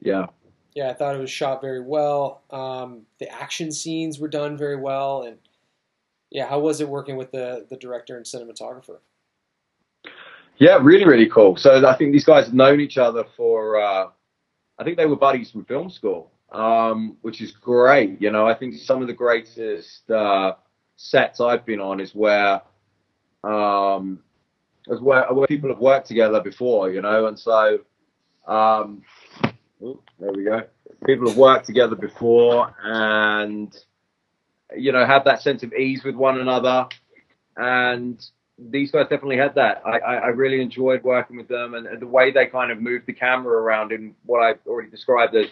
[0.00, 0.26] Yeah.
[0.74, 2.42] Yeah, I thought it was shot very well.
[2.50, 5.36] Um, the action scenes were done very well, and
[6.30, 9.00] yeah, how was it working with the the director and cinematographer?
[10.56, 11.56] Yeah, really, really cool.
[11.58, 14.06] So I think these guys have known each other for, uh,
[14.78, 18.20] I think they were buddies from film school, um, which is great.
[18.20, 20.54] You know, I think some of the greatest uh,
[20.96, 22.60] sets I've been on is where,
[23.42, 24.20] um,
[24.88, 26.90] is where, where people have worked together before.
[26.90, 27.80] You know, and so,
[28.46, 29.02] um,
[29.82, 30.62] ooh, there we go.
[31.06, 33.76] People have worked together before, and
[34.76, 36.86] you know, have that sense of ease with one another,
[37.56, 38.24] and
[38.58, 39.82] these guys definitely had that.
[39.84, 42.80] I, I, I really enjoyed working with them and, and, the way they kind of
[42.80, 45.46] moved the camera around in what I've already described as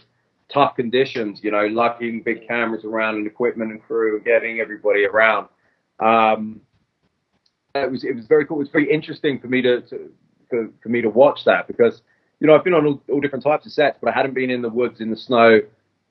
[0.48, 5.04] tough conditions, you know, lugging big cameras around and equipment and crew and getting everybody
[5.04, 5.48] around.
[6.00, 6.60] Um,
[7.74, 8.58] it was it was very cool.
[8.58, 10.12] It was very interesting for me to, to
[10.48, 12.02] for, for me to watch that because
[12.40, 14.50] you know I've been on all, all, different types of sets, but I hadn't been
[14.50, 15.60] in the woods in the snow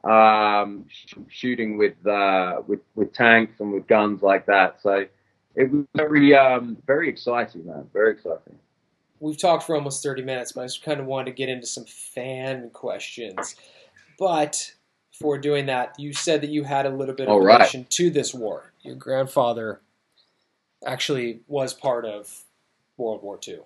[0.03, 4.77] um, sh- shooting with uh, with with tanks and with guns like that.
[4.81, 5.05] So
[5.55, 7.87] it was very um, very exciting, man.
[7.93, 8.57] Very exciting.
[9.19, 11.67] We've talked for almost thirty minutes, but I just kind of wanted to get into
[11.67, 13.55] some fan questions.
[14.19, 14.73] But
[15.19, 17.89] for doing that, you said that you had a little bit of All relation right.
[17.91, 18.73] to this war.
[18.81, 19.81] Your grandfather
[20.85, 22.43] actually was part of
[22.97, 23.59] World War II,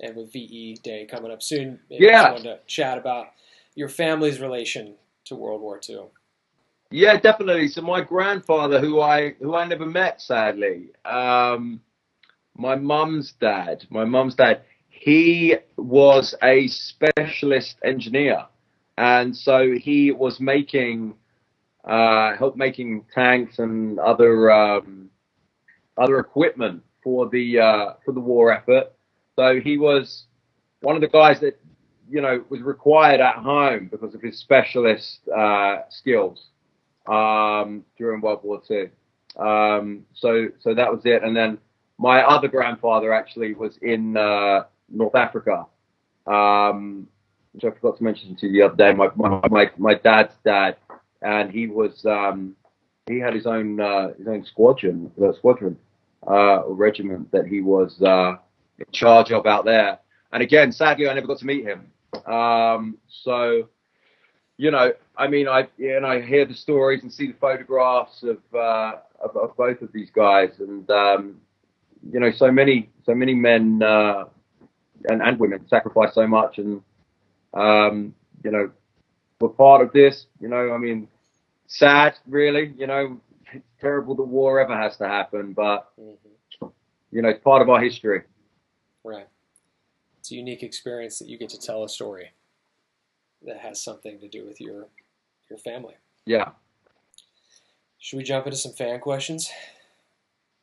[0.00, 3.28] and with VE Day coming up soon, maybe yeah, I wanted to chat about
[3.74, 6.02] your family's relation to World War II.
[6.92, 7.68] Yeah, definitely.
[7.68, 11.80] So my grandfather, who I who I never met, sadly, um,
[12.56, 18.44] my mum's dad, my mum's dad, he was a specialist engineer,
[18.98, 21.14] and so he was making
[21.84, 25.08] uh, help making tanks and other um,
[25.96, 28.92] other equipment for the uh, for the war effort.
[29.36, 30.26] So he was
[30.82, 31.58] one of the guys that
[32.10, 36.48] you know was required at home because of his specialist uh, skills
[37.06, 38.90] um, during World War Two.
[39.36, 41.22] Um, so so that was it.
[41.22, 41.58] And then
[41.98, 45.66] my other grandfather actually was in uh, North Africa,
[46.26, 47.06] um,
[47.52, 48.92] which I forgot to mention to you the other day.
[48.92, 50.76] My my my, my dad's dad,
[51.22, 52.54] and he was um,
[53.06, 55.76] he had his own uh, his own squadron, uh, squadron
[56.26, 58.36] uh, or regiment that he was uh,
[58.78, 59.98] in charge of out there.
[60.32, 61.90] And again, sadly, I never got to meet him.
[62.26, 63.68] Um, so
[64.62, 68.38] you know, I mean, I and I hear the stories and see the photographs of,
[68.54, 71.40] uh, of, of both of these guys, and um,
[72.12, 74.26] you know, so many so many men uh,
[75.08, 76.80] and and women sacrifice so much, and
[77.54, 78.70] um, you know,
[79.40, 80.26] were part of this.
[80.40, 81.08] You know, I mean,
[81.66, 82.72] sad, really.
[82.78, 83.20] You know,
[83.52, 86.12] it's terrible that war ever has to happen, but hmm
[87.10, 88.22] you know, it's part of our history.
[89.04, 89.28] Right.
[90.20, 92.30] It's a unique experience that you get to tell a story
[93.46, 94.88] that has something to do with your
[95.50, 95.94] your family.
[96.24, 96.50] Yeah.
[97.98, 99.50] Should we jump into some fan questions?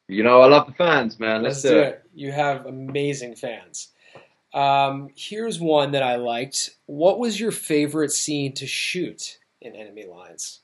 [0.07, 1.43] You know, I love the fans, man.
[1.43, 2.03] Let's, do it.
[2.13, 3.89] You have amazing fans.
[4.53, 6.71] Um, here's one that I liked.
[6.87, 10.61] What was your favorite scene to shoot in Enemy Lines?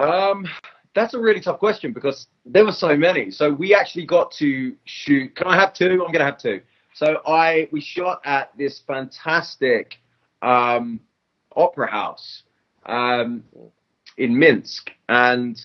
[0.00, 0.48] Um,
[0.94, 3.30] that's a really tough question because there were so many.
[3.30, 5.36] So we actually got to shoot.
[5.36, 6.04] Can I have two?
[6.04, 6.60] I'm gonna have two.
[6.94, 9.98] So I we shot at this fantastic
[10.42, 11.00] um,
[11.56, 12.42] opera house
[12.86, 13.44] um,
[14.16, 15.64] in Minsk, and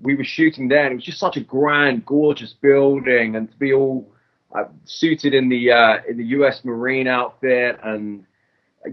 [0.00, 0.84] we were shooting there.
[0.84, 4.12] And it was just such a grand, gorgeous building, and to be all
[4.54, 6.64] uh, suited in the uh, in the U.S.
[6.64, 8.24] Marine outfit, and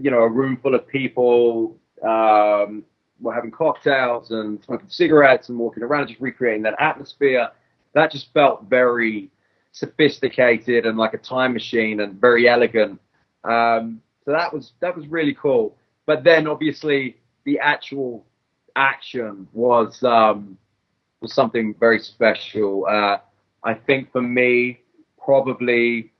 [0.00, 1.76] you know, a room full of people.
[2.02, 2.84] Um,
[3.20, 7.48] were having cocktails and smoking cigarettes and walking around, just recreating that atmosphere.
[7.94, 9.30] That just felt very
[9.72, 13.00] sophisticated and like a time machine and very elegant.
[13.44, 15.76] Um, so that was that was really cool.
[16.08, 18.24] But then obviously the actual
[18.76, 20.56] action was um,
[21.20, 22.86] was something very special.
[22.86, 23.18] Uh,
[23.62, 24.80] I think for me,
[25.22, 26.10] probably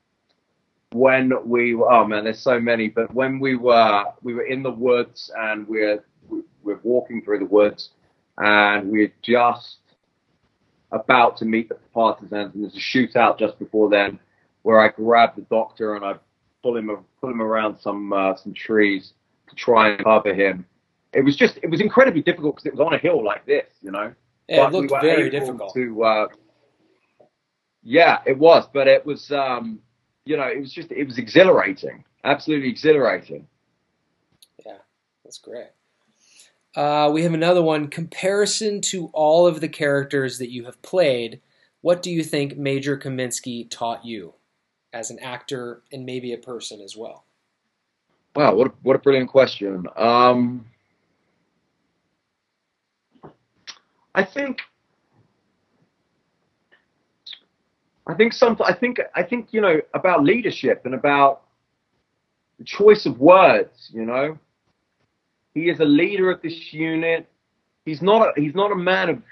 [0.92, 4.70] when we oh man, there's so many, but when we were we were in the
[4.70, 6.04] woods and we're
[6.62, 7.92] we're walking through the woods
[8.36, 9.78] and we're just
[10.92, 14.18] about to meet the partisans and there's a shootout just before then
[14.64, 16.16] where I grab the doctor and I
[16.62, 16.90] pull him
[17.22, 19.14] pull him around some uh, some trees
[19.56, 20.66] try and cover him.
[21.12, 23.66] It was just it was incredibly difficult because it was on a hill like this,
[23.80, 24.12] you know.
[24.48, 25.74] Yeah, But it looked were very difficult.
[25.74, 26.26] To uh,
[27.82, 29.80] yeah, it was, but it was um,
[30.24, 33.46] you know it was just it was exhilarating, absolutely exhilarating.
[34.64, 34.78] Yeah,
[35.24, 35.68] that's great.
[36.76, 37.88] Uh, we have another one.
[37.88, 41.40] Comparison to all of the characters that you have played,
[41.80, 44.34] what do you think Major Kaminsky taught you
[44.92, 47.24] as an actor and maybe a person as well?
[48.38, 49.84] Wow, what a, what a brilliant question.
[49.96, 50.64] Um,
[54.14, 54.60] I think
[58.06, 61.42] I think some I think I think you know about leadership and about
[62.60, 63.90] the choice of words.
[63.92, 64.38] You know,
[65.52, 67.28] he is a leader of this unit.
[67.86, 69.22] He's not a, he's not a man of,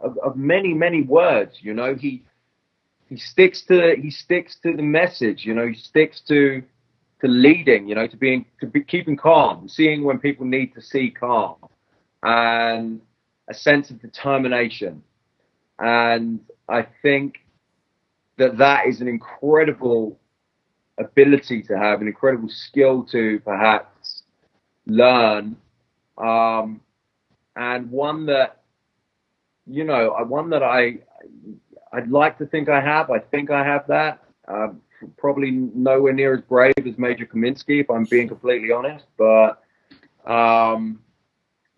[0.00, 1.58] of of many many words.
[1.62, 2.22] You know, he
[3.08, 5.44] he sticks to he sticks to the message.
[5.44, 6.62] You know, he sticks to
[7.22, 10.82] to leading, you know, to being to be keeping calm, seeing when people need to
[10.82, 11.56] see calm,
[12.22, 13.00] and
[13.48, 15.02] a sense of determination.
[15.78, 17.36] And I think
[18.38, 20.18] that that is an incredible
[20.98, 24.22] ability to have, an incredible skill to perhaps
[24.86, 25.56] learn,
[26.18, 26.80] um,
[27.56, 28.62] and one that
[29.66, 30.98] you know, one that I
[31.92, 33.10] I'd like to think I have.
[33.10, 34.22] I think I have that.
[34.48, 34.81] Um,
[35.16, 39.06] probably nowhere near as brave as Major Kaminsky, if I'm being completely honest.
[39.16, 39.62] But
[40.26, 41.00] um,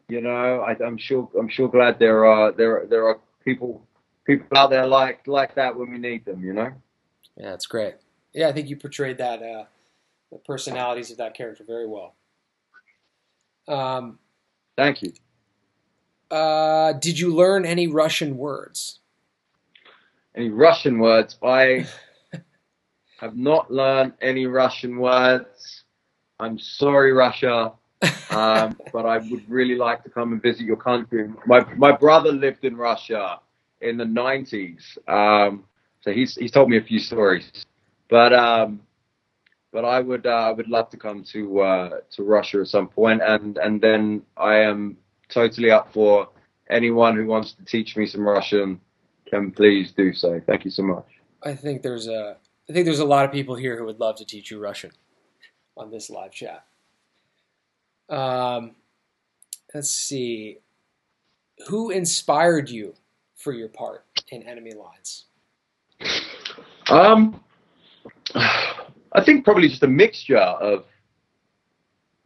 [0.08, 3.86] you know, I, I'm sure I'm sure glad there are there there are people
[4.24, 6.44] people out there like like that when we need them.
[6.44, 6.72] You know.
[7.36, 7.96] Yeah, that's great.
[8.32, 9.64] Yeah, I think you portrayed that uh,
[10.30, 12.14] the personalities of that character very well.
[13.66, 14.18] Um,
[14.76, 15.12] Thank you.
[16.30, 18.98] uh, did you learn any Russian words?
[20.34, 21.38] Any Russian words?
[21.42, 21.86] I
[23.20, 25.84] have not learned any Russian words.
[26.40, 27.72] I'm sorry, Russia.
[28.30, 31.28] um, but I would really like to come and visit your country.
[31.46, 33.40] My my brother lived in Russia
[33.80, 35.64] in the 90s, um,
[36.02, 37.50] so he's he's told me a few stories.
[38.10, 38.80] But um,
[39.72, 42.88] but I would uh, I would love to come to uh, to Russia at some
[42.88, 44.96] point, and and then I am
[45.28, 46.28] totally up for
[46.70, 48.80] anyone who wants to teach me some Russian.
[49.26, 50.40] Can please do so.
[50.46, 51.06] Thank you so much.
[51.42, 52.36] I think there's a
[52.68, 54.90] I think there's a lot of people here who would love to teach you Russian
[55.76, 56.64] on this live chat.
[58.08, 58.76] Um,
[59.74, 60.58] let's see.
[61.68, 62.94] Who inspired you
[63.36, 65.26] for your part in Enemy Lines?
[66.88, 67.40] Um,
[68.34, 70.84] I think probably just a mixture of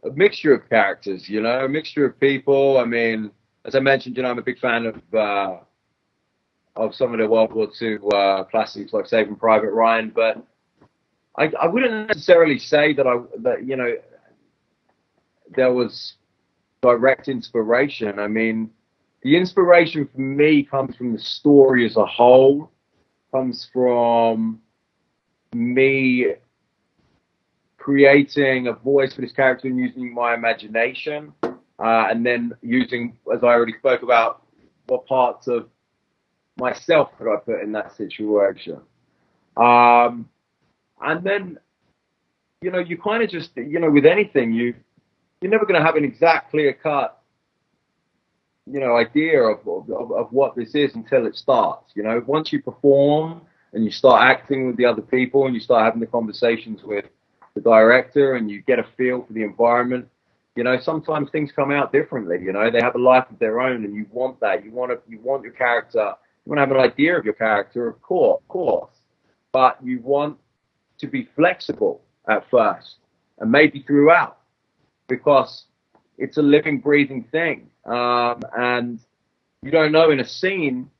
[0.04, 2.78] a mixture of characters, you know, a mixture of people.
[2.78, 3.30] I mean,
[3.64, 5.56] as I mentioned, you know, I'm a big fan of uh,
[6.78, 10.42] of some of the World War II uh, classics like Saving Private Ryan, but
[11.36, 13.94] I, I wouldn't necessarily say that I that you know
[15.56, 16.14] there was
[16.80, 18.20] direct inspiration.
[18.20, 18.70] I mean,
[19.22, 22.70] the inspiration for me comes from the story as a whole,
[23.32, 24.60] comes from
[25.52, 26.34] me
[27.76, 33.42] creating a voice for this character and using my imagination, uh, and then using, as
[33.42, 34.42] I already spoke about,
[34.86, 35.68] what parts of
[36.58, 38.80] myself that I put in that situation?
[39.56, 40.28] Um,
[41.00, 41.58] and then,
[42.60, 44.74] you know, you kind of just, you know, with anything, you
[45.40, 47.22] you're never going to have an exact clear cut,
[48.66, 51.92] you know, idea of, of of what this is until it starts.
[51.94, 53.42] You know, once you perform
[53.72, 57.04] and you start acting with the other people and you start having the conversations with
[57.54, 60.08] the director and you get a feel for the environment
[60.56, 63.60] you know sometimes things come out differently you know they have a life of their
[63.60, 66.12] own and you want that you want to you want your character
[66.48, 68.94] you want to have an idea of your character of course
[69.52, 70.38] but you want
[70.98, 72.96] to be flexible at first
[73.38, 74.38] and maybe throughout
[75.08, 75.64] because
[76.16, 79.00] it's a living breathing thing um, and
[79.62, 80.90] you don't know in a scene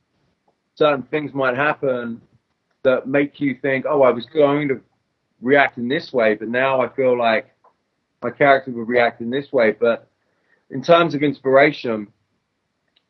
[0.75, 2.21] certain things might happen
[2.83, 4.79] that make you think oh i was going to
[5.41, 7.53] react in this way, but now I feel like
[8.21, 9.71] my character would react in this way.
[9.71, 10.07] But
[10.69, 12.07] in terms of inspiration,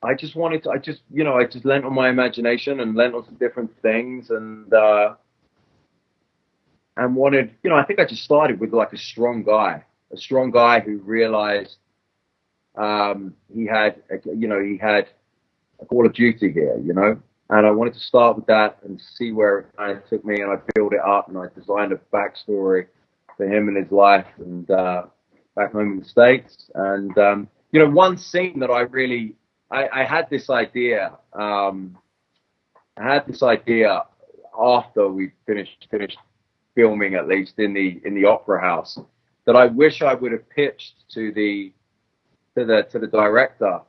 [0.02, 2.96] I just wanted to, I just, you know, I just lent on my imagination and
[2.96, 5.16] lent on some different things and, uh,
[6.96, 9.84] and wanted, you know, I think I just started with like a strong guy,
[10.14, 11.78] a strong guy who realized,
[12.78, 15.10] um, he had, you know, he had
[15.82, 17.20] a call of duty here, you know,
[17.50, 20.42] and I wanted to start with that and see where it kind of took me.
[20.42, 22.88] And I built it up and I designed a backstory
[23.36, 25.04] for him and his life and uh,
[25.56, 26.70] back home in the States.
[26.76, 29.36] And, um, you know, one scene that I really,
[29.72, 31.18] I, I had this idea.
[31.34, 31.98] Um,
[32.98, 34.04] I had this idea
[34.60, 36.18] after we finished finished
[36.76, 39.00] filming, at least in the in the opera house,
[39.46, 41.72] that I wish I would have pitched to the
[42.58, 43.80] to the to the director.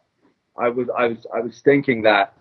[0.57, 2.35] I was I was I was thinking that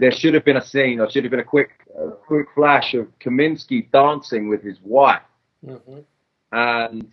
[0.00, 2.94] there should have been a scene, or should have been a quick, a quick flash
[2.94, 5.20] of Kaminsky dancing with his wife,
[5.64, 5.98] mm-hmm.
[6.52, 7.12] and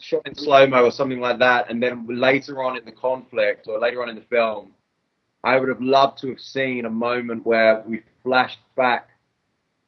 [0.00, 1.70] shot in slow mo or something like that.
[1.70, 4.72] And then later on in the conflict, or later on in the film,
[5.44, 9.08] I would have loved to have seen a moment where we flashed back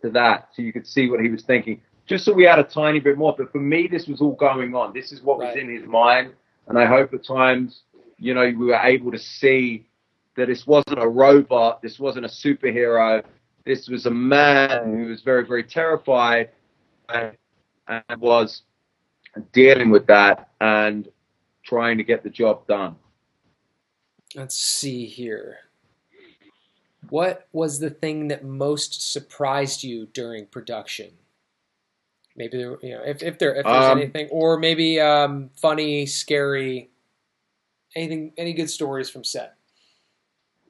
[0.02, 1.80] to that, so you could see what he was thinking.
[2.06, 3.34] Just so we had a tiny bit more.
[3.36, 4.92] But for me, this was all going on.
[4.92, 5.48] This is what right.
[5.48, 6.32] was in his mind,
[6.68, 7.82] and I hope at times,
[8.18, 9.86] you know, we were able to see
[10.36, 13.22] that this wasn't a robot, this wasn't a superhero,
[13.64, 16.50] this was a man who was very, very terrified
[17.08, 17.36] and,
[17.88, 18.62] and was
[19.52, 21.08] dealing with that and
[21.62, 22.96] trying to get the job done.
[24.34, 25.58] Let's see here.
[27.08, 31.10] What was the thing that most surprised you during production?
[32.36, 36.06] Maybe there, you know, if, if there if there's um, anything, or maybe um, funny,
[36.06, 36.90] scary,
[37.96, 39.56] anything, any good stories from set.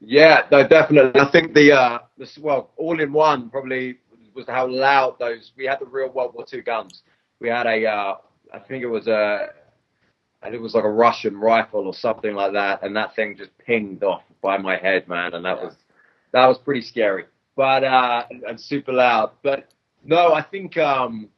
[0.01, 1.21] Yeah, no, definitely.
[1.21, 3.99] I think the, uh, the well, all in one probably
[4.35, 5.53] was how loud those.
[5.57, 7.03] We had the real World War II guns.
[7.41, 8.15] We had a, uh,
[8.53, 9.49] I think it was a,
[10.43, 13.57] and it was like a Russian rifle or something like that, and that thing just
[13.59, 15.65] pinged off by my head, man, and that yeah.
[15.65, 15.77] was
[16.33, 17.25] that was pretty scary,
[17.57, 19.33] but uh, and, and super loud.
[19.43, 19.69] But
[20.05, 21.29] no, I think um,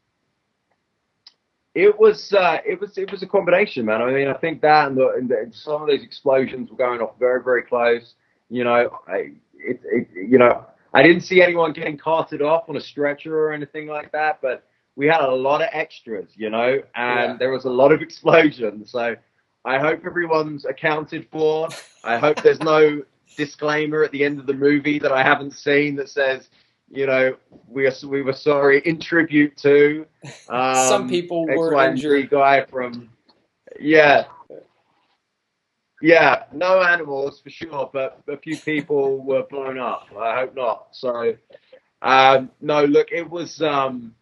[1.75, 4.03] it was uh, it was it was a combination, man.
[4.03, 6.77] I mean, I think that and, the, and, the, and some of those explosions were
[6.77, 8.15] going off very very close.
[8.51, 12.77] You know, I, it, it, you know, I didn't see anyone getting carted off on
[12.77, 14.65] a stretcher or anything like that, but
[14.97, 17.37] we had a lot of extras, you know, and yeah.
[17.39, 18.91] there was a lot of explosions.
[18.91, 19.17] So
[19.65, 21.69] I hope everyone's accounted for.
[22.05, 23.03] I hope there's no
[23.37, 26.49] disclaimer at the end of the movie that I haven't seen that says,
[26.91, 27.37] you know,
[27.67, 30.07] we are we were sorry in tribute to
[30.49, 32.29] um, some people were injured.
[32.29, 33.09] Guy from
[33.81, 34.25] yeah,
[36.03, 40.09] yeah, no animals for sure, but a few people were blown up.
[40.19, 40.89] I hope not.
[40.91, 41.35] So,
[42.03, 43.63] um, no, look, it was.
[43.63, 44.15] Um,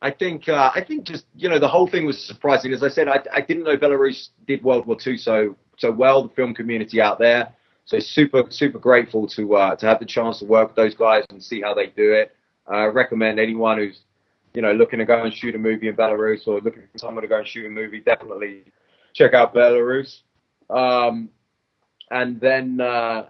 [0.00, 0.48] I think.
[0.48, 2.72] Uh, I think just you know the whole thing was surprising.
[2.72, 6.24] As I said, I, I didn't know Belarus did World War II so so well.
[6.24, 7.52] The film community out there,
[7.84, 11.24] so super super grateful to uh, to have the chance to work with those guys
[11.30, 12.34] and see how they do it.
[12.66, 14.00] I uh, recommend anyone who's
[14.54, 17.22] you know looking to go and shoot a movie in Belarus or looking for someone
[17.22, 18.64] to go and shoot a movie, definitely
[19.14, 20.20] check out Belarus.
[20.70, 21.30] Um,
[22.10, 23.26] and then uh,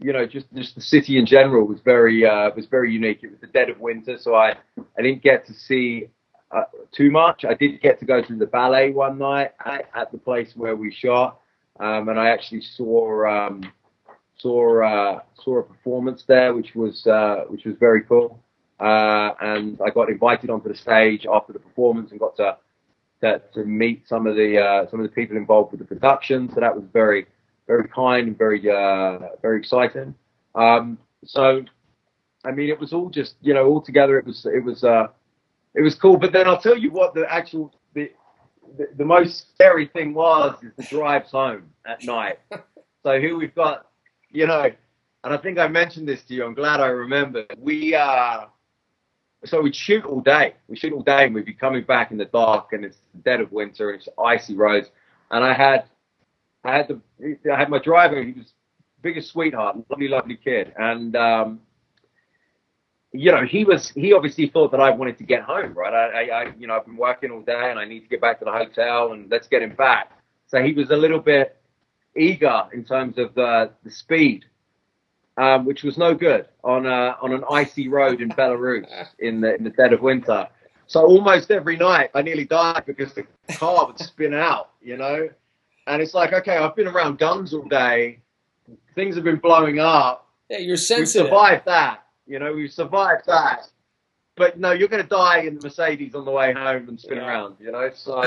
[0.00, 3.20] you know just just the city in general was very uh, was very unique.
[3.22, 4.54] It was the dead of winter, so I
[4.98, 6.08] I didn't get to see
[6.50, 7.44] uh, too much.
[7.44, 10.74] I did get to go to the ballet one night at, at the place where
[10.74, 11.40] we shot,
[11.78, 13.62] um, and I actually saw um,
[14.38, 18.42] saw uh, saw a performance there, which was uh, which was very cool.
[18.80, 22.56] Uh, and I got invited onto the stage after the performance and got to
[23.20, 26.50] to, to meet some of the uh, some of the people involved with the production.
[26.54, 27.26] So that was very
[27.70, 30.14] very kind and very uh, very exciting.
[30.54, 31.62] Um, so
[32.44, 34.18] I mean, it was all just you know all together.
[34.18, 35.08] It was it was uh,
[35.74, 36.16] it was cool.
[36.16, 38.10] But then I'll tell you what the actual the,
[38.76, 42.38] the, the most scary thing was is the drives home at night.
[43.02, 43.86] so here we've got
[44.30, 44.70] you know
[45.24, 46.44] and I think I mentioned this to you.
[46.44, 47.44] I'm glad I remember.
[47.58, 48.46] We uh,
[49.44, 50.54] so we'd shoot all day.
[50.68, 53.20] We shoot all day, and we'd be coming back in the dark, and it's the
[53.20, 54.88] dead of winter, and it's icy roads.
[55.30, 55.84] And I had,
[56.64, 58.22] I had the, I had my driver.
[58.22, 58.52] He was
[59.02, 61.60] biggest sweetheart, lovely, lovely kid, and um,
[63.12, 65.92] you know, he was he obviously thought that I wanted to get home, right?
[65.92, 68.38] I, I, you know, I've been working all day, and I need to get back
[68.40, 70.12] to the hotel, and let's get him back.
[70.46, 71.56] So he was a little bit
[72.16, 74.44] eager in terms of the the speed
[75.40, 78.86] um, which was no good on a, on an icy road in Belarus
[79.18, 80.46] in the in the dead of winter.
[80.86, 85.28] So almost every night I nearly died because the car would spin out, you know.
[85.90, 88.20] And it's like, okay, I've been around guns all day.
[88.94, 90.28] Things have been blowing up.
[90.48, 91.24] Yeah, you're sensitive.
[91.24, 92.04] We've survived that.
[92.28, 93.68] You know, we've survived that.
[94.36, 97.18] But no, you're going to die in the Mercedes on the way home and spin
[97.18, 97.26] yeah.
[97.26, 97.56] around.
[97.58, 98.22] You know, so.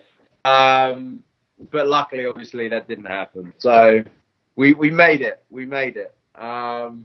[0.46, 1.22] um,
[1.70, 3.52] but luckily, obviously, that didn't happen.
[3.58, 4.02] So
[4.56, 5.44] we we made it.
[5.50, 6.14] We made it.
[6.34, 7.04] Um,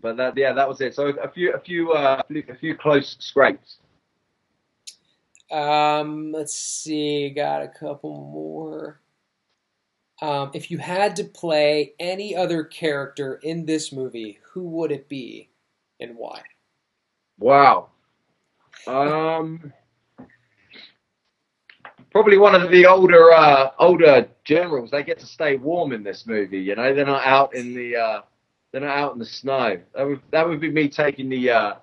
[0.00, 0.94] but that, yeah, that was it.
[0.94, 3.78] So a few, a few, uh, a few close scrapes.
[5.50, 9.00] Um, let's see, got a couple more.
[10.22, 15.08] Um, if you had to play any other character in this movie, who would it
[15.08, 15.50] be,
[16.00, 16.42] and why?
[17.38, 17.88] Wow.
[18.86, 19.72] Um,
[22.10, 24.90] probably one of the older, uh, older generals.
[24.90, 26.60] They get to stay warm in this movie.
[26.60, 27.96] You know, they're not out in the.
[27.96, 28.20] Uh,
[28.70, 29.78] they're not out in the snow.
[29.94, 31.74] That would that would be me taking the uh,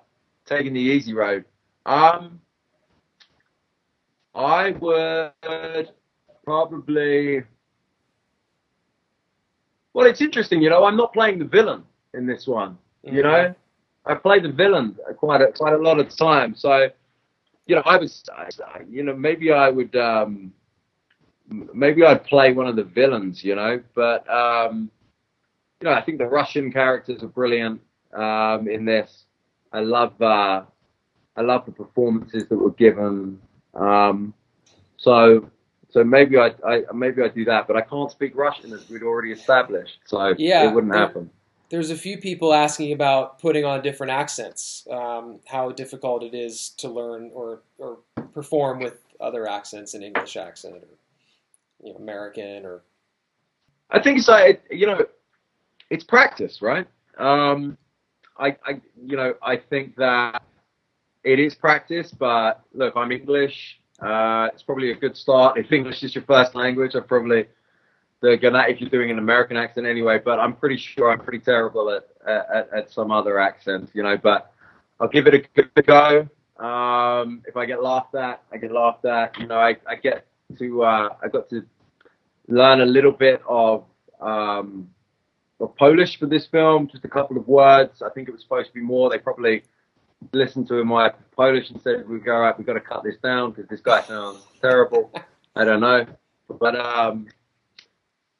[0.46, 1.44] taking the easy road.
[1.86, 2.40] Um,
[4.34, 5.90] I would
[6.44, 7.42] probably.
[9.94, 10.84] Well, it's interesting, you know.
[10.84, 11.84] I'm not playing the villain
[12.14, 12.78] in this one.
[13.04, 13.16] Mm-hmm.
[13.16, 13.54] You know,
[14.06, 16.54] I play the villain quite a, quite a lot of the time.
[16.54, 16.88] So,
[17.66, 18.24] you know, I was,
[18.88, 20.52] you know, maybe I would, um,
[21.48, 23.82] maybe I'd play one of the villains, you know.
[23.94, 24.90] But um,
[25.80, 27.80] you know, I think the Russian characters are brilliant
[28.14, 29.24] um, in this.
[29.72, 30.62] I love uh,
[31.36, 33.40] I love the performances that were given.
[33.74, 34.34] Um,
[34.96, 35.50] so
[35.92, 39.02] so maybe I, I maybe I do that, but I can't speak Russian as we'd
[39.02, 41.30] already established, so yeah, it wouldn't there, happen.
[41.70, 46.70] There's a few people asking about putting on different accents, um, how difficult it is
[46.78, 47.98] to learn or or
[48.32, 50.88] perform with other accents, an English accent or
[51.86, 52.82] you know, American or.
[53.90, 54.54] I think so.
[54.70, 55.06] You know,
[55.90, 56.86] it's practice, right?
[57.18, 57.76] Um,
[58.38, 60.42] I, I, you know, I think that
[61.22, 63.78] it is practice, but look, I'm English.
[64.02, 65.56] Uh, it's probably a good start.
[65.56, 67.46] If English is your first language, I'm probably
[68.20, 70.18] the gonna if you're doing an American accent anyway.
[70.24, 74.16] But I'm pretty sure I'm pretty terrible at at, at some other accents, you know.
[74.16, 74.52] But
[74.98, 76.28] I'll give it a good go.
[76.64, 79.38] Um, if I get laughed at, I get laughed at.
[79.38, 80.26] You know, I, I get
[80.58, 81.64] to uh, I got to
[82.48, 83.84] learn a little bit of
[84.20, 84.90] um,
[85.60, 88.02] of Polish for this film, just a couple of words.
[88.02, 89.10] I think it was supposed to be more.
[89.10, 89.62] They probably
[90.32, 93.16] listened to him, my Polish and said, "We go right, we've got to cut this
[93.22, 95.12] down because this guy sounds terrible."
[95.56, 96.06] I don't know,
[96.58, 97.28] but um,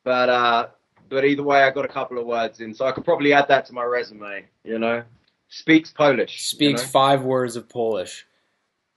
[0.04, 0.68] but uh,
[1.08, 3.48] but either way, I got a couple of words in, so I could probably add
[3.48, 4.46] that to my resume.
[4.64, 5.02] You know,
[5.48, 6.42] speaks Polish.
[6.42, 6.90] Speaks you know?
[6.90, 8.26] five words of Polish.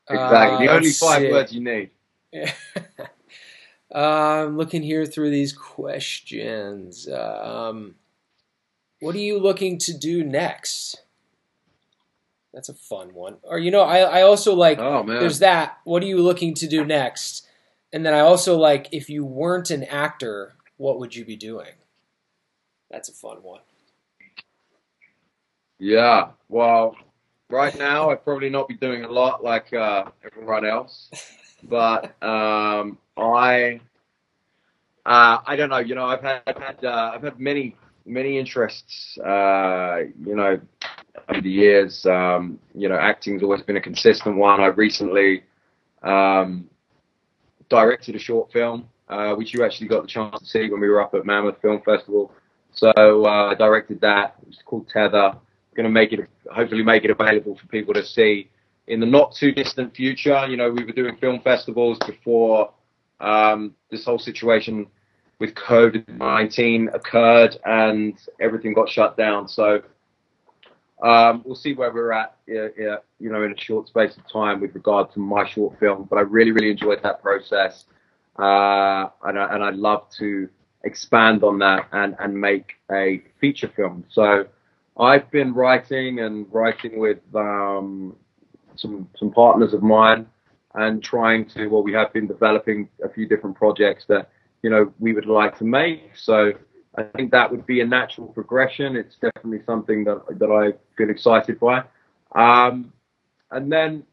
[0.09, 1.31] Exactly, uh, the only five see.
[1.31, 1.89] words you need.
[2.31, 2.53] Yeah.
[3.95, 7.09] uh, I'm looking here through these questions.
[7.09, 7.95] Um,
[8.99, 11.01] what are you looking to do next?
[12.55, 13.35] That's a fun one.
[13.43, 14.79] Or you know, I I also like.
[14.79, 15.19] Oh man.
[15.19, 15.77] There's that.
[15.83, 17.45] What are you looking to do next?
[17.91, 21.73] And then I also like if you weren't an actor, what would you be doing?
[22.89, 23.59] That's a fun one.
[25.79, 26.29] Yeah.
[26.47, 26.95] Well,
[27.49, 31.11] right now I'd probably not be doing a lot like uh, everyone else,
[31.61, 33.81] but um, I.
[35.05, 35.77] Uh, I don't know.
[35.77, 37.75] You know, I've had, I've had, uh, I've had many
[38.05, 39.17] many interests.
[39.17, 40.59] Uh, you know,
[41.29, 44.59] over the years, um, you know, acting's always been a consistent one.
[44.59, 45.43] I recently
[46.03, 46.69] um,
[47.69, 50.89] directed a short film, uh, which you actually got the chance to see when we
[50.89, 52.31] were up at Mammoth Film Festival.
[52.71, 54.35] So uh, I directed that.
[54.47, 55.35] It's called Tether.
[55.75, 58.49] Going to make it, hopefully, make it available for people to see
[58.87, 60.45] in the not too distant future.
[60.47, 62.71] You know, we were doing film festivals before
[63.19, 64.87] um, this whole situation
[65.39, 69.47] with COVID 19 occurred and everything got shut down.
[69.47, 69.81] So
[71.01, 74.73] um, we'll see where we're at, you know, in a short space of time with
[74.75, 76.07] regard to my short film.
[76.09, 77.85] But I really, really enjoyed that process.
[78.37, 80.49] Uh, and, I, and I'd love to
[80.83, 84.05] expand on that and, and make a feature film.
[84.09, 84.45] So
[84.97, 88.15] I've been writing and writing with um,
[88.75, 90.27] some, some partners of mine
[90.75, 94.29] and trying to, well, we have been developing a few different projects that
[94.61, 96.11] you know we would like to make.
[96.15, 96.53] So
[96.97, 98.95] I think that would be a natural progression.
[98.95, 101.83] It's definitely something that that I feel excited by.
[102.33, 102.93] Um,
[103.51, 104.03] and then,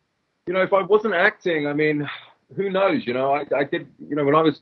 [0.47, 2.09] you know, if I wasn't acting, I mean,
[2.57, 3.07] who knows?
[3.07, 4.61] You know, I, I did, you know, when I was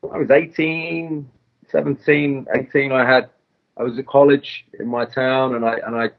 [0.00, 1.28] when I was 18,
[1.68, 3.30] 17, 18, I had
[3.76, 6.10] I was at college in my town, and I and I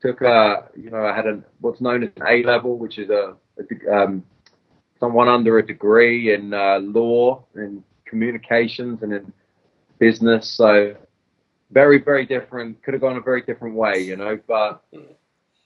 [0.00, 3.10] took a, you know, I had a what's known as an A level, which is
[3.10, 4.24] a, a um,
[5.00, 9.32] someone under a degree in uh, law and communications and in
[9.98, 10.48] business.
[10.48, 10.96] So
[11.70, 12.82] very, very different.
[12.82, 14.38] Could have gone a very different way, you know.
[14.46, 14.82] But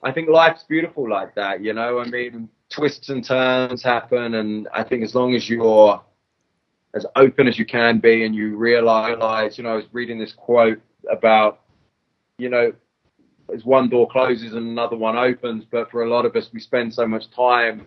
[0.03, 1.99] I think life's beautiful like that, you know.
[1.99, 6.03] I mean, twists and turns happen, and I think as long as you're
[6.95, 10.33] as open as you can be, and you realize, you know, I was reading this
[10.33, 11.61] quote about,
[12.39, 12.73] you know,
[13.55, 16.61] as one door closes and another one opens, but for a lot of us, we
[16.61, 17.87] spend so much time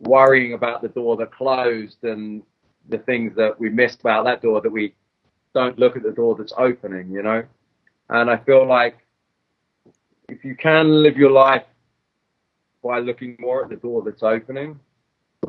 [0.00, 2.42] worrying about the door that closed and
[2.88, 4.94] the things that we missed about that door that we
[5.54, 7.44] don't look at the door that's opening, you know?
[8.10, 8.98] And I feel like
[10.28, 11.64] if you can live your life
[12.82, 14.78] by looking more at the door that's opening,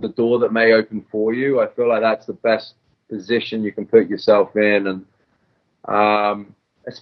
[0.01, 2.75] the door that may open for you, I feel like that's the best
[3.09, 4.87] position you can put yourself in.
[4.87, 5.05] And
[5.85, 6.55] um,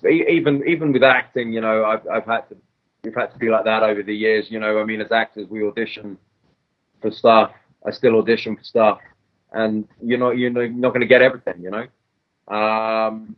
[0.09, 2.57] even even with acting, you know, I've I've had to
[3.03, 4.47] we've had to be like that over the years.
[4.49, 6.17] You know, I mean, as actors, we audition
[7.01, 7.51] for stuff.
[7.85, 8.99] I still audition for stuff,
[9.51, 11.61] and you're not you're not going to get everything.
[11.61, 11.87] You know,
[12.47, 13.35] um,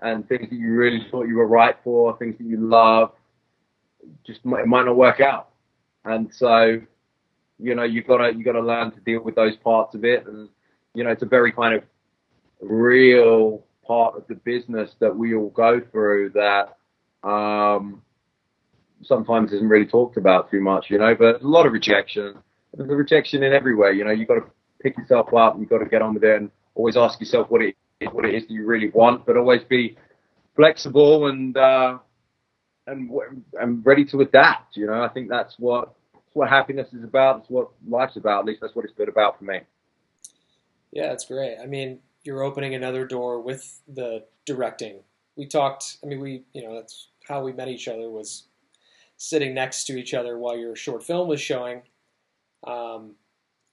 [0.00, 3.12] and things that you really thought you were right for, things that you love,
[4.26, 5.50] just it might not work out.
[6.04, 6.80] And so,
[7.58, 10.04] you know, you've got to you got to learn to deal with those parts of
[10.04, 10.26] it.
[10.26, 10.48] And
[10.94, 11.84] you know, it's a very kind of
[12.60, 16.76] real part of the business that we all go through that
[17.28, 18.02] um,
[19.02, 20.90] sometimes isn't really talked about too much.
[20.90, 22.34] You know, but a lot of rejection.
[22.74, 23.92] There's rejection in everywhere.
[23.92, 24.44] You know, you've got to
[24.82, 25.56] pick yourself up.
[25.58, 27.76] You've got to get on with it and always ask yourself what it
[28.06, 29.96] what it is that you really want, but always be
[30.56, 31.98] flexible and uh,
[32.86, 33.10] and
[33.60, 34.76] and ready to adapt.
[34.76, 35.94] You know, I think that's what
[36.32, 37.40] what happiness is about.
[37.40, 38.40] It's what life's about.
[38.40, 39.60] At least that's what it's been about for me.
[40.92, 41.56] Yeah, that's great.
[41.62, 45.00] I mean, you're opening another door with the directing.
[45.36, 45.98] We talked.
[46.02, 48.44] I mean, we you know that's how we met each other was
[49.16, 51.82] sitting next to each other while your short film was showing.
[52.66, 53.14] Um,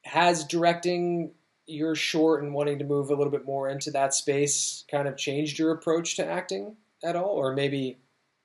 [0.04, 1.32] has directing
[1.70, 5.18] your short and wanting to move a little bit more into that space kind of
[5.18, 7.98] changed your approach to acting at all, or maybe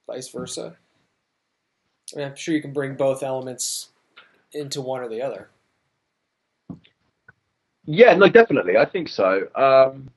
[0.06, 0.76] vice versa?
[2.14, 3.88] I mean, I'm sure you can bring both elements
[4.52, 5.48] into one or the other.
[7.86, 8.76] Yeah, no, definitely.
[8.76, 9.48] I think so.
[9.54, 10.10] Um,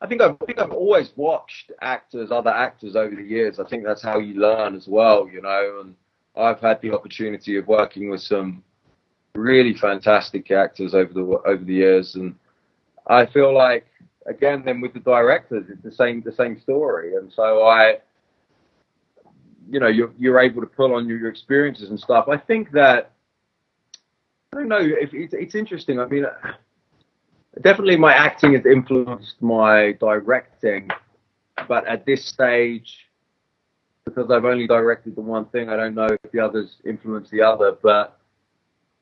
[0.00, 3.58] I think I've, I think I've always watched actors, other actors over the years.
[3.58, 5.80] I think that's how you learn as well, you know.
[5.80, 5.94] And
[6.36, 8.62] I've had the opportunity of working with some
[9.34, 12.34] really fantastic actors over the over the years, and
[13.06, 13.86] I feel like
[14.26, 17.98] again then with the directors it's the same the same story, and so I,
[19.68, 22.28] you know, you're you're able to pull on your, your experiences and stuff.
[22.28, 23.12] I think that
[24.52, 25.98] I don't know if it's, it's interesting.
[25.98, 26.26] I mean,
[27.60, 30.90] definitely my acting has influenced my directing,
[31.68, 33.00] but at this stage.
[34.06, 37.40] Because I've only directed the one thing, I don't know if the others influence the
[37.40, 37.72] other.
[37.82, 38.20] But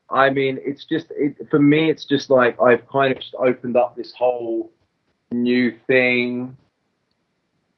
[0.09, 1.89] I mean, it's just it, for me.
[1.89, 4.71] It's just like I've kind of just opened up this whole
[5.31, 6.55] new thing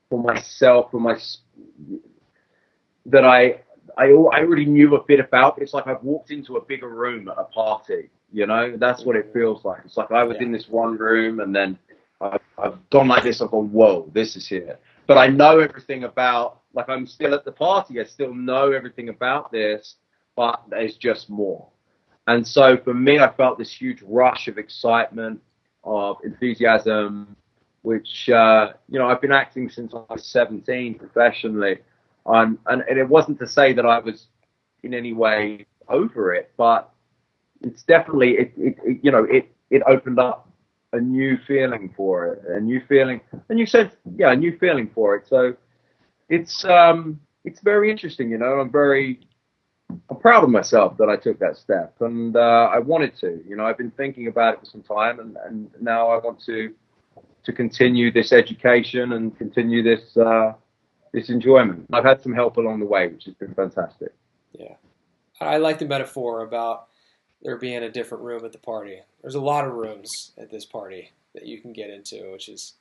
[0.09, 1.17] for myself, for my
[3.05, 3.61] that I
[3.97, 5.61] I I already knew a bit about.
[5.61, 8.09] It's like I've walked into a bigger room at a party.
[8.33, 9.81] You know, that's what it feels like.
[9.85, 10.47] It's like I was yeah.
[10.47, 11.77] in this one room and then
[12.19, 13.41] I've, I've gone like this.
[13.41, 14.77] I've gone, whoa, this is here.
[15.07, 16.61] But I know everything about.
[16.73, 18.01] Like I'm still at the party.
[18.01, 19.95] I still know everything about this,
[20.35, 21.69] but there's just more.
[22.27, 25.41] And so for me, I felt this huge rush of excitement,
[25.83, 27.35] of enthusiasm,
[27.83, 31.77] which, uh, you know, I've been acting since I was 17 professionally.
[32.25, 34.27] Um, and, and it wasn't to say that I was
[34.81, 36.91] in any way over it, but
[37.61, 40.49] it's definitely, it, it, it, you know, it, it opened up
[40.93, 44.89] a new feeling for it, a new feeling, and you said, yeah, a new feeling
[44.95, 45.27] for it.
[45.27, 45.55] So
[46.29, 49.19] it's, um, it's very interesting, you know, I'm very,
[50.09, 53.43] I'm proud of myself that I took that step, and uh, I wanted to.
[53.47, 56.41] You know, I've been thinking about it for some time, and, and now I want
[56.45, 56.73] to
[57.43, 60.53] to continue this education and continue this uh,
[61.13, 61.85] this enjoyment.
[61.93, 64.13] I've had some help along the way, which has been fantastic.
[64.53, 64.75] Yeah,
[65.39, 66.87] I like the metaphor about
[67.41, 68.99] there being a different room at the party.
[69.21, 72.73] There's a lot of rooms at this party that you can get into, which is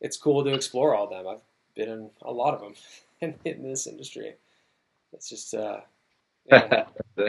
[0.00, 1.26] it's cool to explore all of them.
[1.26, 1.42] I've
[1.74, 2.74] been in a lot of them
[3.20, 4.34] in, in this industry.
[5.12, 5.80] It's just uh,
[6.50, 6.84] yeah.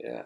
[0.00, 0.22] yeah.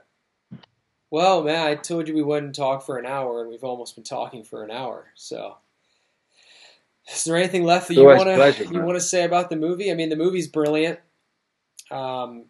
[1.10, 4.04] Well, man, I told you we wouldn't talk for an hour, and we've almost been
[4.04, 5.06] talking for an hour.
[5.16, 5.56] So,
[7.12, 9.90] Is there anything left that you want to you want to say about the movie?
[9.90, 11.00] I mean, the movie's brilliant.
[11.90, 12.44] Um,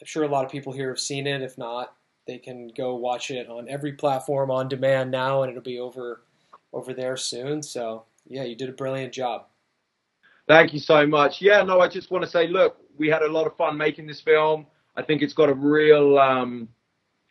[0.00, 1.42] I'm sure a lot of people here have seen it.
[1.42, 1.94] If not,
[2.26, 6.22] they can go watch it on every platform on demand now, and it'll be over
[6.72, 7.62] over there soon.
[7.62, 9.46] So yeah, you did a brilliant job.
[10.48, 11.40] Thank you so much.
[11.40, 14.06] Yeah, no, I just want to say, look, we had a lot of fun making
[14.06, 14.66] this film.
[14.96, 16.68] I think it's got a real, um,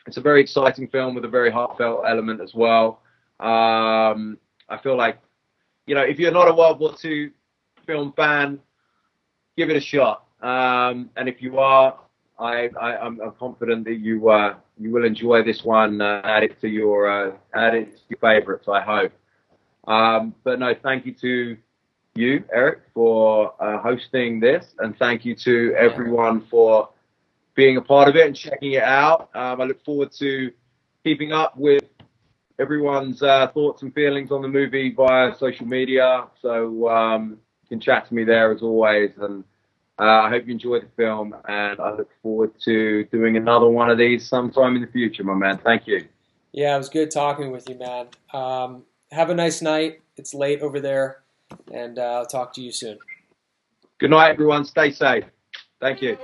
[0.06, 3.00] it's a very exciting film with a very heartfelt element as well.
[3.40, 4.38] Um,
[4.68, 5.18] I feel like,
[5.86, 7.30] you know, if you're not a World War II
[7.86, 8.58] film fan,
[9.56, 10.26] give it a shot.
[10.40, 11.98] Um, and if you are,
[12.38, 16.00] I, I, I'm, I'm confident that you uh, you will enjoy this one.
[16.00, 18.66] Uh, add it to your uh, add it to your favorites.
[18.68, 19.12] I hope.
[19.86, 21.56] Um, but no, thank you to
[22.14, 26.88] you, Eric, for uh, hosting this, and thank you to everyone for
[27.54, 29.30] being a part of it and checking it out.
[29.34, 30.50] Um, I look forward to
[31.04, 31.84] keeping up with
[32.58, 36.24] everyone's uh, thoughts and feelings on the movie via social media.
[36.40, 39.44] So um, you can chat to me there as always, and
[39.98, 43.90] uh, I hope you enjoyed the film, and I look forward to doing another one
[43.90, 45.58] of these sometime in the future, my man.
[45.58, 46.06] Thank you.
[46.52, 48.08] Yeah, it was good talking with you, man.
[48.32, 50.00] Um, have a nice night.
[50.16, 51.22] It's late over there,
[51.72, 52.98] and uh, I'll talk to you soon.
[53.98, 54.64] Good night, everyone.
[54.64, 55.24] Stay safe.
[55.80, 56.18] Thank you.